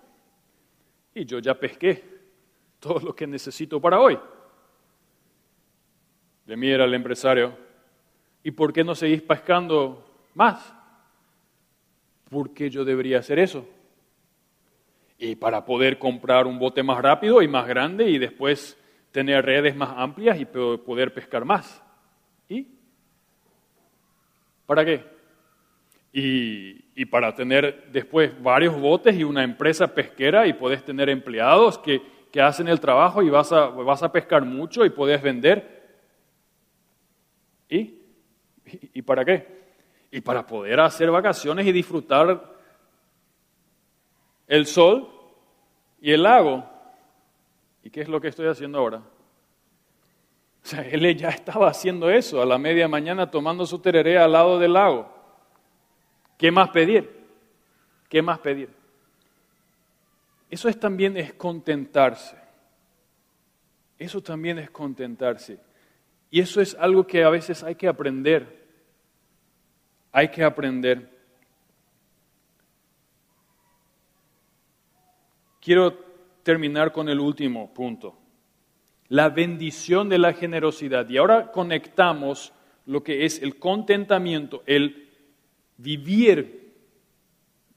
y 1.15 1.25
yo 1.25 1.39
ya 1.39 1.55
pesqué 1.55 2.03
todo 2.81 2.99
lo 3.01 3.15
que 3.15 3.27
necesito 3.27 3.81
para 3.81 4.01
hoy. 4.01 4.19
Le 6.47 6.57
mira 6.57 6.85
al 6.85 6.93
empresario, 6.93 7.57
¿y 8.43 8.51
por 8.51 8.73
qué 8.73 8.85
no 8.85 8.95
seguís 8.95 9.23
pescando 9.23 10.05
más? 10.35 10.75
¿Por 12.29 12.53
qué 12.53 12.69
yo 12.69 12.85
debería 12.85 13.21
hacer 13.21 13.39
eso? 13.39 13.67
Y 15.19 15.37
para 15.37 15.65
poder 15.65 15.99
comprar 15.99 16.47
un 16.47 16.59
bote 16.59 16.83
más 16.83 17.01
rápido 17.01 17.41
y 17.41 17.49
más 17.49 17.67
grande 17.67 18.11
y 18.11 18.19
después 18.19 18.79
tener 19.13 19.45
redes 19.45 19.77
más 19.77 19.95
amplias 19.97 20.39
y 20.41 20.45
poder 20.45 21.15
pescar 21.15 21.45
más. 21.45 21.83
¿Y? 22.49 22.67
¿Para 24.67 24.85
qué? 24.85 25.14
Y, 26.17 27.05
para 27.07 27.35
tener 27.35 27.91
después 27.91 28.41
varios 28.41 28.81
botes 28.81 29.17
y 29.17 29.25
una 29.25 29.43
empresa 29.43 29.93
pesquera 29.93 30.47
y 30.47 30.53
podés 30.53 30.85
tener 30.85 31.09
empleados 31.09 31.77
que, 31.77 32.01
que 32.31 32.41
hacen 32.41 32.69
el 32.69 32.79
trabajo 32.79 33.21
y 33.21 33.31
vas 33.31 33.51
a, 33.51 33.67
vas 33.67 34.03
a 34.05 34.13
pescar 34.13 34.45
mucho 34.45 34.85
y 34.85 34.91
podés 34.91 35.21
vender. 35.21 35.83
¿Y? 37.69 37.99
¿Y 38.95 39.03
para 39.03 39.25
qué? 39.25 39.65
Y 40.13 40.21
para 40.21 40.47
poder 40.47 40.79
hacer 40.79 41.11
vacaciones 41.11 41.67
y 41.67 41.73
disfrutar 41.73 42.55
el 44.47 44.67
sol 44.67 45.09
y 46.01 46.13
el 46.13 46.23
lago. 46.23 46.65
¿Y 47.83 47.91
qué 47.91 48.03
es 48.03 48.09
lo 48.09 48.21
que 48.21 48.29
estoy 48.29 48.47
haciendo 48.47 48.79
ahora? 48.79 48.99
O 48.99 50.67
sea, 50.67 50.83
él 50.83 51.17
ya 51.17 51.31
estaba 51.31 51.69
haciendo 51.69 52.09
eso 52.09 52.41
a 52.41 52.47
la 52.47 52.57
media 52.57 52.87
mañana 52.87 53.33
tomando 53.33 53.67
su 53.67 53.81
tereré 53.81 54.17
al 54.17 54.31
lado 54.31 54.61
del 54.61 54.75
lago. 54.75 55.14
¿Qué 56.37 56.51
más 56.51 56.71
pedir? 56.71 57.11
¿Qué 58.09 58.23
más 58.23 58.39
pedir? 58.39 58.71
Eso 60.51 60.69
es 60.69 60.79
también 60.79 61.17
es 61.17 61.33
contentarse. 61.35 62.37
Eso 63.99 64.23
también 64.23 64.59
es 64.59 64.71
contentarse. 64.71 65.59
Y 66.31 66.41
eso 66.41 66.61
es 66.61 66.75
algo 66.75 67.07
que 67.07 67.25
a 67.25 67.31
veces 67.31 67.63
hay 67.63 67.75
que 67.75 67.89
aprender. 67.89 68.65
Hay 70.13 70.29
que 70.29 70.43
aprender. 70.45 71.11
Quiero 75.61 75.93
terminar 76.43 76.93
con 76.93 77.09
el 77.09 77.19
último 77.19 77.73
punto. 77.73 78.19
La 79.09 79.29
bendición 79.29 80.09
de 80.09 80.19
la 80.19 80.33
generosidad. 80.33 81.09
Y 81.09 81.17
ahora 81.17 81.51
conectamos 81.51 82.53
lo 82.87 83.03
que 83.03 83.25
es 83.25 83.41
el 83.41 83.59
contentamiento, 83.59 84.63
el 84.67 85.04
vivir 85.77 86.73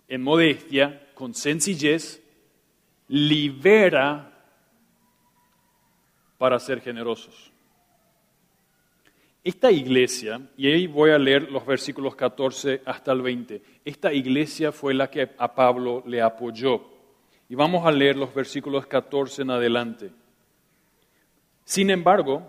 en 0.07 0.21
modestia, 0.21 1.09
con 1.13 1.33
sencillez, 1.33 2.21
libera 3.07 4.33
para 6.37 6.59
ser 6.59 6.81
generosos. 6.81 7.51
Esta 9.43 9.71
iglesia, 9.71 10.41
y 10.57 10.67
ahí 10.67 10.87
voy 10.87 11.11
a 11.11 11.17
leer 11.17 11.51
los 11.51 11.65
versículos 11.65 12.15
14 12.15 12.81
hasta 12.85 13.11
el 13.13 13.21
20, 13.21 13.61
esta 13.85 14.13
iglesia 14.13 14.71
fue 14.71 14.93
la 14.93 15.09
que 15.09 15.29
a 15.37 15.55
Pablo 15.55 16.03
le 16.05 16.21
apoyó. 16.21 16.81
Y 17.49 17.55
vamos 17.55 17.85
a 17.85 17.91
leer 17.91 18.17
los 18.17 18.33
versículos 18.33 18.87
14 18.87 19.43
en 19.43 19.51
adelante. 19.51 20.11
Sin 21.63 21.89
embargo, 21.89 22.43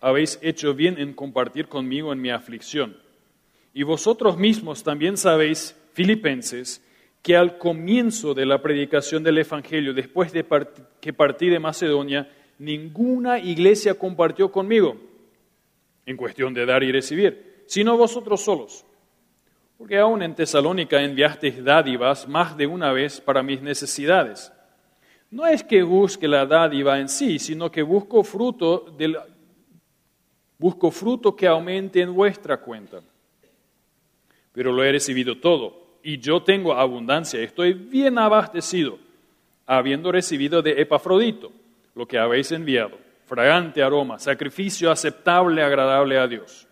habéis 0.00 0.38
hecho 0.42 0.74
bien 0.74 0.98
en 0.98 1.12
compartir 1.12 1.68
conmigo 1.68 2.12
en 2.12 2.20
mi 2.20 2.30
aflicción 2.30 3.03
y 3.74 3.82
vosotros 3.82 4.38
mismos 4.38 4.84
también 4.84 5.16
sabéis, 5.16 5.76
filipenses, 5.92 6.80
que 7.20 7.36
al 7.36 7.58
comienzo 7.58 8.32
de 8.32 8.46
la 8.46 8.62
predicación 8.62 9.22
del 9.22 9.38
Evangelio, 9.38 9.92
después 9.92 10.32
de 10.32 10.46
que 11.00 11.12
partí 11.12 11.48
de 11.48 11.58
Macedonia, 11.58 12.30
ninguna 12.58 13.38
iglesia 13.38 13.94
compartió 13.94 14.52
conmigo 14.52 14.96
en 16.06 16.16
cuestión 16.16 16.54
de 16.54 16.66
dar 16.66 16.84
y 16.84 16.92
recibir, 16.92 17.64
sino 17.66 17.96
vosotros 17.96 18.42
solos. 18.42 18.84
Porque 19.76 19.98
aún 19.98 20.22
en 20.22 20.34
Tesalónica 20.34 21.02
enviasteis 21.02 21.64
dádivas 21.64 22.28
más 22.28 22.56
de 22.56 22.66
una 22.66 22.92
vez 22.92 23.20
para 23.20 23.42
mis 23.42 23.60
necesidades. 23.60 24.52
No 25.30 25.46
es 25.46 25.64
que 25.64 25.82
busque 25.82 26.28
la 26.28 26.46
dádiva 26.46 27.00
en 27.00 27.08
sí, 27.08 27.40
sino 27.40 27.70
que 27.70 27.82
busco 27.82 28.22
fruto 28.22 28.94
del 28.96 29.16
Busco 30.56 30.90
fruto 30.90 31.34
que 31.34 31.48
aumente 31.48 32.00
en 32.00 32.14
vuestra 32.14 32.58
cuenta. 32.58 33.02
Pero 34.54 34.72
lo 34.72 34.82
he 34.84 34.92
recibido 34.92 35.36
todo 35.36 35.98
y 36.02 36.18
yo 36.18 36.42
tengo 36.42 36.72
abundancia. 36.74 37.40
Estoy 37.40 37.72
bien 37.72 38.18
abastecido, 38.18 38.98
habiendo 39.66 40.12
recibido 40.12 40.62
de 40.62 40.80
Epafrodito 40.80 41.50
lo 41.94 42.06
que 42.06 42.18
habéis 42.18 42.52
enviado, 42.52 42.96
fragante 43.26 43.82
aroma, 43.82 44.18
sacrificio 44.18 44.90
aceptable, 44.90 45.62
agradable 45.62 46.18
a 46.18 46.28
Dios. 46.28 46.68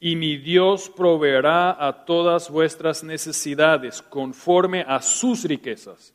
Y 0.00 0.16
mi 0.16 0.36
Dios 0.36 0.90
proveerá 0.94 1.86
a 1.86 2.04
todas 2.04 2.50
vuestras 2.50 3.04
necesidades 3.04 4.02
conforme 4.02 4.84
a 4.86 5.00
sus 5.00 5.44
riquezas, 5.44 6.12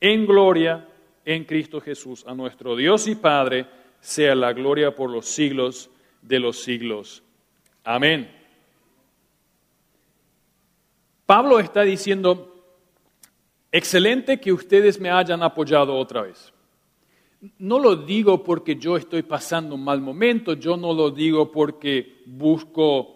en 0.00 0.26
gloria 0.26 0.86
en 1.24 1.44
Cristo 1.44 1.80
Jesús. 1.80 2.24
A 2.26 2.34
nuestro 2.34 2.76
Dios 2.76 3.08
y 3.08 3.16
Padre 3.16 3.66
sea 4.00 4.34
la 4.34 4.52
gloria 4.52 4.94
por 4.94 5.10
los 5.10 5.26
siglos 5.26 5.90
de 6.22 6.38
los 6.38 6.62
siglos. 6.62 7.22
Amén. 7.84 8.37
Pablo 11.28 11.60
está 11.60 11.82
diciendo, 11.82 12.56
excelente 13.70 14.40
que 14.40 14.50
ustedes 14.50 14.98
me 14.98 15.10
hayan 15.10 15.42
apoyado 15.42 15.94
otra 15.94 16.22
vez. 16.22 16.54
No 17.58 17.78
lo 17.78 17.96
digo 17.96 18.42
porque 18.42 18.76
yo 18.76 18.96
estoy 18.96 19.24
pasando 19.24 19.74
un 19.74 19.84
mal 19.84 20.00
momento, 20.00 20.54
yo 20.54 20.78
no 20.78 20.94
lo 20.94 21.10
digo 21.10 21.52
porque 21.52 22.22
busco 22.24 23.14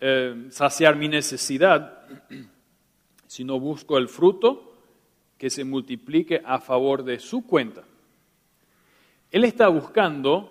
eh, 0.00 0.48
saciar 0.50 0.96
mi 0.96 1.06
necesidad, 1.06 2.02
sino 3.28 3.60
busco 3.60 3.96
el 3.96 4.08
fruto 4.08 4.74
que 5.38 5.48
se 5.48 5.62
multiplique 5.62 6.42
a 6.44 6.58
favor 6.58 7.04
de 7.04 7.20
su 7.20 7.46
cuenta. 7.46 7.84
Él 9.30 9.44
está 9.44 9.68
buscando 9.68 10.50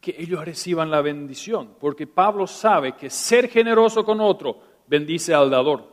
que 0.00 0.14
ellos 0.16 0.44
reciban 0.44 0.92
la 0.92 1.02
bendición, 1.02 1.74
porque 1.80 2.06
Pablo 2.06 2.46
sabe 2.46 2.92
que 2.92 3.10
ser 3.10 3.48
generoso 3.48 4.04
con 4.04 4.20
otro 4.20 4.75
bendice 4.86 5.34
al 5.34 5.50
dador. 5.50 5.88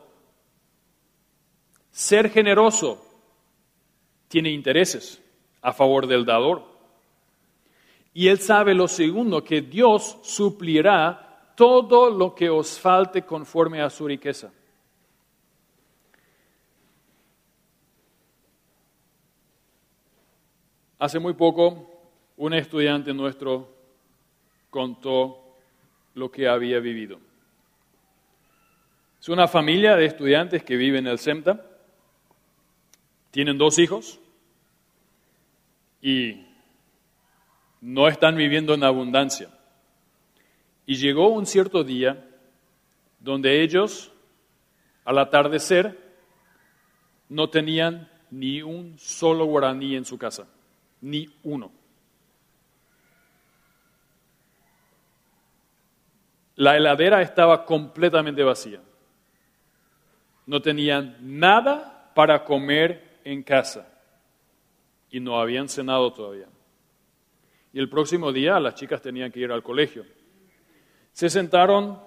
Ser 1.91 2.29
generoso 2.29 3.05
tiene 4.27 4.49
intereses 4.49 5.21
a 5.61 5.71
favor 5.71 6.07
del 6.07 6.25
dador. 6.25 6.63
Y 8.13 8.27
él 8.27 8.39
sabe 8.39 8.73
lo 8.73 8.87
segundo, 8.87 9.43
que 9.43 9.61
Dios 9.61 10.17
suplirá 10.23 11.53
todo 11.55 12.09
lo 12.09 12.33
que 12.33 12.49
os 12.49 12.79
falte 12.79 13.23
conforme 13.23 13.81
a 13.81 13.89
su 13.89 14.07
riqueza. 14.07 14.51
Hace 20.99 21.19
muy 21.19 21.33
poco, 21.33 21.89
un 22.37 22.53
estudiante 22.53 23.13
nuestro 23.13 23.67
contó 24.69 25.57
lo 26.15 26.31
que 26.31 26.47
había 26.47 26.79
vivido. 26.79 27.19
Es 29.23 29.29
una 29.29 29.47
familia 29.47 29.95
de 29.95 30.03
estudiantes 30.03 30.65
que 30.65 30.75
viven 30.75 31.07
en 31.07 31.13
el 31.13 31.17
SEMTA. 31.17 31.65
Tienen 33.31 33.57
dos 33.57 33.79
hijos 33.79 34.19
y 36.01 36.45
no 37.79 38.09
están 38.09 38.35
viviendo 38.35 38.73
en 38.73 38.83
abundancia. 38.83 39.47
Y 40.85 40.95
llegó 40.95 41.29
un 41.29 41.45
cierto 41.45 41.85
día 41.85 42.21
donde 43.21 43.63
ellos, 43.63 44.11
al 45.05 45.17
atardecer, 45.17 45.97
no 47.29 47.49
tenían 47.49 48.11
ni 48.29 48.61
un 48.61 48.99
solo 48.99 49.45
guaraní 49.45 49.95
en 49.95 50.03
su 50.03 50.17
casa, 50.17 50.49
ni 50.99 51.29
uno. 51.43 51.71
La 56.57 56.75
heladera 56.75 57.21
estaba 57.21 57.63
completamente 57.63 58.43
vacía. 58.43 58.81
No 60.45 60.61
tenían 60.61 61.17
nada 61.21 62.11
para 62.13 62.43
comer 62.43 63.19
en 63.23 63.43
casa 63.43 63.87
y 65.09 65.19
no 65.19 65.39
habían 65.39 65.69
cenado 65.69 66.11
todavía. 66.11 66.47
Y 67.71 67.79
el 67.79 67.89
próximo 67.89 68.31
día 68.31 68.59
las 68.59 68.75
chicas 68.75 69.01
tenían 69.01 69.31
que 69.31 69.39
ir 69.39 69.51
al 69.51 69.63
colegio. 69.63 70.05
Se 71.11 71.29
sentaron, 71.29 71.99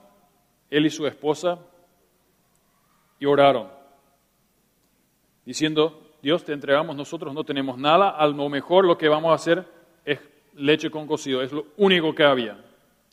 él 0.70 0.86
y 0.86 0.90
su 0.90 1.06
esposa, 1.06 1.58
y 3.18 3.26
oraron, 3.26 3.68
diciendo, 5.44 6.12
Dios 6.22 6.44
te 6.44 6.52
entregamos, 6.52 6.96
nosotros 6.96 7.32
no 7.32 7.44
tenemos 7.44 7.78
nada, 7.78 8.10
a 8.10 8.26
lo 8.26 8.48
mejor 8.48 8.84
lo 8.84 8.98
que 8.98 9.08
vamos 9.08 9.30
a 9.30 9.34
hacer 9.34 9.64
es 10.04 10.20
leche 10.54 10.90
con 10.90 11.06
cocido, 11.06 11.42
es 11.42 11.52
lo 11.52 11.66
único 11.76 12.14
que 12.14 12.24
había. 12.24 12.62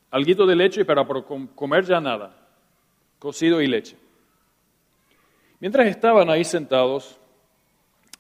Alguito 0.09 0.45
de 0.45 0.55
leche, 0.55 0.86
para 0.86 1.05
comer 1.05 1.86
ya 1.86 1.99
nada, 1.99 2.36
cocido 3.19 3.62
y 3.62 3.67
leche. 3.67 3.97
Mientras 5.63 5.88
estaban 5.88 6.30
ahí 6.30 6.43
sentados, 6.43 7.17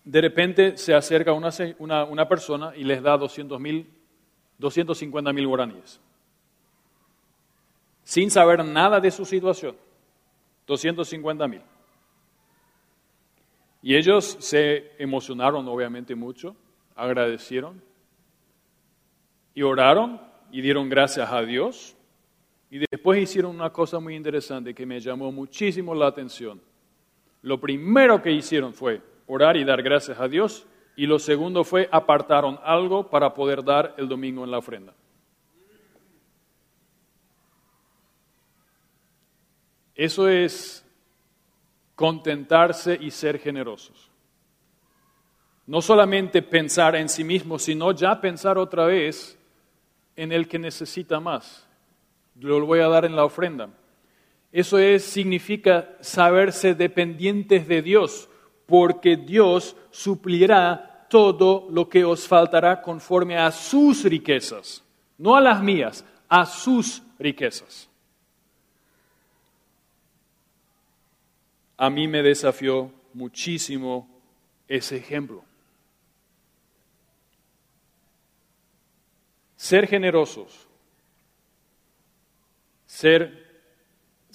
de 0.05 0.21
repente 0.21 0.77
se 0.77 0.93
acerca 0.93 1.33
una, 1.33 2.25
persona 2.29 2.71
y 2.73 2.85
les 2.85 3.03
da 3.03 3.17
200 3.17 3.59
mil, 3.59 3.85
250 4.59 5.33
mil 5.33 5.45
guaraníes. 5.45 5.99
Sin 8.05 8.31
saber 8.31 8.63
nada 8.63 9.01
de 9.01 9.11
su 9.11 9.25
situación. 9.25 9.75
250 10.67 11.45
mil. 11.49 11.61
Y 13.81 13.93
ellos 13.93 14.37
se 14.39 14.93
emocionaron 14.97 15.67
obviamente 15.67 16.15
mucho, 16.15 16.55
agradecieron 16.95 17.83
y 19.53 19.63
oraron 19.63 20.21
y 20.49 20.61
dieron 20.61 20.87
gracias 20.87 21.29
a 21.29 21.41
Dios. 21.41 21.93
Y 22.71 22.79
después 22.89 23.21
hicieron 23.21 23.53
una 23.53 23.69
cosa 23.69 23.99
muy 23.99 24.15
interesante 24.15 24.73
que 24.73 24.85
me 24.85 25.01
llamó 25.01 25.29
muchísimo 25.29 25.93
la 25.93 26.07
atención. 26.07 26.61
Lo 27.43 27.59
primero 27.59 28.21
que 28.21 28.31
hicieron 28.31 28.73
fue 28.73 29.01
orar 29.27 29.57
y 29.57 29.63
dar 29.63 29.83
gracias 29.83 30.19
a 30.19 30.27
Dios. 30.27 30.65
Y 30.95 31.05
lo 31.05 31.19
segundo 31.19 31.63
fue 31.63 31.89
apartaron 31.91 32.59
algo 32.63 33.09
para 33.09 33.33
poder 33.33 33.63
dar 33.63 33.93
el 33.97 34.07
domingo 34.07 34.43
en 34.43 34.51
la 34.51 34.57
ofrenda. 34.57 34.93
Eso 39.93 40.27
es 40.27 40.85
contentarse 41.95 42.97
y 42.99 43.11
ser 43.11 43.37
generosos. 43.39 44.09
No 45.65 45.81
solamente 45.81 46.41
pensar 46.41 46.95
en 46.95 47.09
sí 47.09 47.23
mismo, 47.23 47.59
sino 47.59 47.91
ya 47.91 48.19
pensar 48.19 48.57
otra 48.57 48.85
vez 48.85 49.37
en 50.15 50.31
el 50.31 50.47
que 50.47 50.59
necesita 50.59 51.19
más. 51.19 51.67
Lo 52.39 52.65
voy 52.65 52.79
a 52.79 52.87
dar 52.87 53.05
en 53.05 53.15
la 53.15 53.25
ofrenda. 53.25 53.69
Eso 54.53 54.77
es, 54.77 55.03
significa 55.03 55.97
saberse 55.99 56.75
dependientes 56.75 57.67
de 57.67 57.81
Dios, 57.81 58.29
porque 58.67 59.17
Dios 59.17 59.75
suplirá 59.89 61.07
todo 61.09 61.67
lo 61.71 61.89
que 61.89 62.05
os 62.05 62.27
faltará 62.27 62.79
conforme 62.79 63.35
a 63.35 63.49
sus 63.49 64.03
riquezas, 64.03 64.83
no 65.17 65.35
a 65.35 65.41
las 65.41 65.63
mías, 65.63 66.05
a 66.29 66.45
sus 66.45 67.01
riquezas. 67.17 67.89
A 71.75 71.89
mí 71.89 72.07
me 72.07 72.21
desafió 72.21 72.91
muchísimo 73.11 74.07
ese 74.67 74.97
ejemplo. 74.97 75.43
Ser 79.55 79.87
generosos, 79.87 80.67
ser 82.85 83.42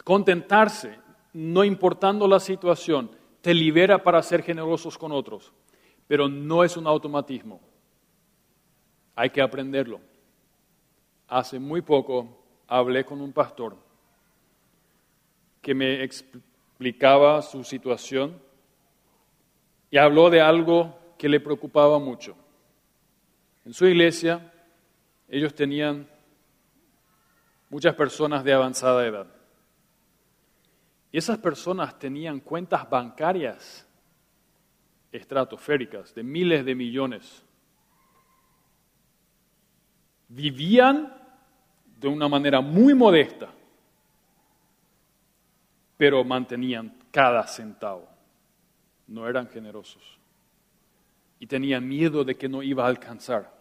contentarse, 0.08 0.98
no 1.34 1.64
importando 1.64 2.26
la 2.26 2.40
situación, 2.40 3.10
te 3.42 3.52
libera 3.52 4.02
para 4.02 4.22
ser 4.22 4.42
generosos 4.42 4.96
con 4.96 5.12
otros, 5.12 5.52
pero 6.06 6.30
no 6.30 6.64
es 6.64 6.78
un 6.78 6.86
automatismo. 6.86 7.60
Hay 9.14 9.28
que 9.28 9.42
aprenderlo. 9.42 10.00
Hace 11.26 11.58
muy 11.58 11.82
poco 11.82 12.42
hablé 12.66 13.04
con 13.04 13.20
un 13.20 13.34
pastor 13.34 13.76
que 15.60 15.74
me 15.74 16.02
explicaba 16.02 17.42
su 17.42 17.62
situación 17.62 18.40
y 19.90 19.98
habló 19.98 20.30
de 20.30 20.40
algo 20.40 20.98
que 21.18 21.28
le 21.28 21.38
preocupaba 21.38 21.98
mucho. 21.98 22.34
En 23.66 23.74
su 23.74 23.84
iglesia 23.84 24.54
ellos 25.28 25.54
tenían 25.54 26.08
muchas 27.68 27.94
personas 27.94 28.42
de 28.42 28.54
avanzada 28.54 29.06
edad. 29.06 29.37
Y 31.10 31.18
esas 31.18 31.38
personas 31.38 31.98
tenían 31.98 32.40
cuentas 32.40 32.88
bancarias 32.88 33.86
estratosféricas 35.10 36.14
de 36.14 36.22
miles 36.22 36.64
de 36.64 36.74
millones. 36.74 37.44
Vivían 40.28 41.14
de 41.98 42.08
una 42.08 42.28
manera 42.28 42.60
muy 42.60 42.92
modesta, 42.94 43.48
pero 45.96 46.22
mantenían 46.24 46.94
cada 47.10 47.46
centavo. 47.46 48.06
No 49.06 49.26
eran 49.26 49.48
generosos. 49.48 50.18
Y 51.40 51.46
tenían 51.46 51.88
miedo 51.88 52.24
de 52.24 52.36
que 52.36 52.48
no 52.48 52.62
iba 52.62 52.84
a 52.84 52.88
alcanzar. 52.88 53.56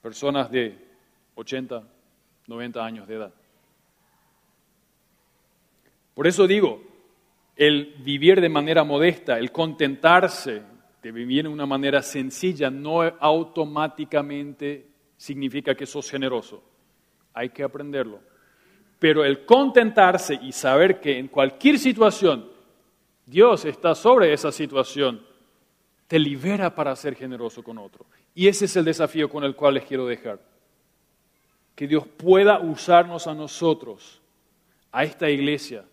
personas 0.00 0.48
de 0.52 0.78
80, 1.34 1.82
90 2.46 2.84
años 2.84 3.08
de 3.08 3.16
edad. 3.16 3.34
Por 6.16 6.26
eso 6.26 6.46
digo, 6.46 6.82
el 7.56 7.96
vivir 7.98 8.40
de 8.40 8.48
manera 8.48 8.84
modesta, 8.84 9.38
el 9.38 9.52
contentarse 9.52 10.62
de 11.02 11.12
vivir 11.12 11.42
de 11.42 11.50
una 11.50 11.66
manera 11.66 12.00
sencilla, 12.00 12.70
no 12.70 13.02
automáticamente 13.02 14.86
significa 15.18 15.74
que 15.74 15.84
sos 15.84 16.10
generoso. 16.10 16.64
Hay 17.34 17.50
que 17.50 17.62
aprenderlo. 17.62 18.20
Pero 18.98 19.26
el 19.26 19.44
contentarse 19.44 20.38
y 20.40 20.52
saber 20.52 21.00
que 21.00 21.18
en 21.18 21.28
cualquier 21.28 21.78
situación 21.78 22.48
Dios 23.26 23.66
está 23.66 23.94
sobre 23.94 24.32
esa 24.32 24.50
situación, 24.50 25.20
te 26.06 26.18
libera 26.18 26.74
para 26.74 26.96
ser 26.96 27.14
generoso 27.14 27.62
con 27.62 27.76
otro. 27.76 28.06
Y 28.34 28.48
ese 28.48 28.64
es 28.64 28.74
el 28.76 28.86
desafío 28.86 29.28
con 29.28 29.44
el 29.44 29.54
cual 29.54 29.74
les 29.74 29.84
quiero 29.84 30.06
dejar. 30.06 30.40
Que 31.74 31.86
Dios 31.86 32.06
pueda 32.06 32.58
usarnos 32.58 33.26
a 33.26 33.34
nosotros, 33.34 34.22
a 34.90 35.04
esta 35.04 35.28
iglesia, 35.28 35.84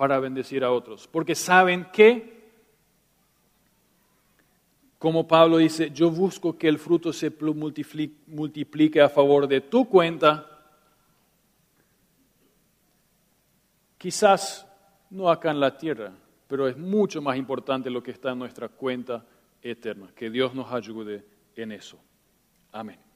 para 0.00 0.18
bendecir 0.18 0.64
a 0.64 0.72
otros. 0.72 1.06
Porque 1.06 1.34
saben 1.34 1.86
que, 1.92 2.48
como 4.98 5.28
Pablo 5.28 5.58
dice, 5.58 5.90
yo 5.90 6.10
busco 6.10 6.56
que 6.56 6.68
el 6.68 6.78
fruto 6.78 7.12
se 7.12 7.30
multiplique 8.26 8.98
a 9.02 9.10
favor 9.10 9.46
de 9.46 9.60
tu 9.60 9.86
cuenta, 9.86 10.46
quizás 13.98 14.66
no 15.10 15.28
acá 15.28 15.50
en 15.50 15.60
la 15.60 15.76
tierra, 15.76 16.14
pero 16.48 16.66
es 16.66 16.78
mucho 16.78 17.20
más 17.20 17.36
importante 17.36 17.90
lo 17.90 18.02
que 18.02 18.12
está 18.12 18.30
en 18.30 18.38
nuestra 18.38 18.70
cuenta 18.70 19.22
eterna. 19.60 20.10
Que 20.16 20.30
Dios 20.30 20.54
nos 20.54 20.72
ayude 20.72 21.26
en 21.54 21.72
eso. 21.72 22.00
Amén. 22.72 23.09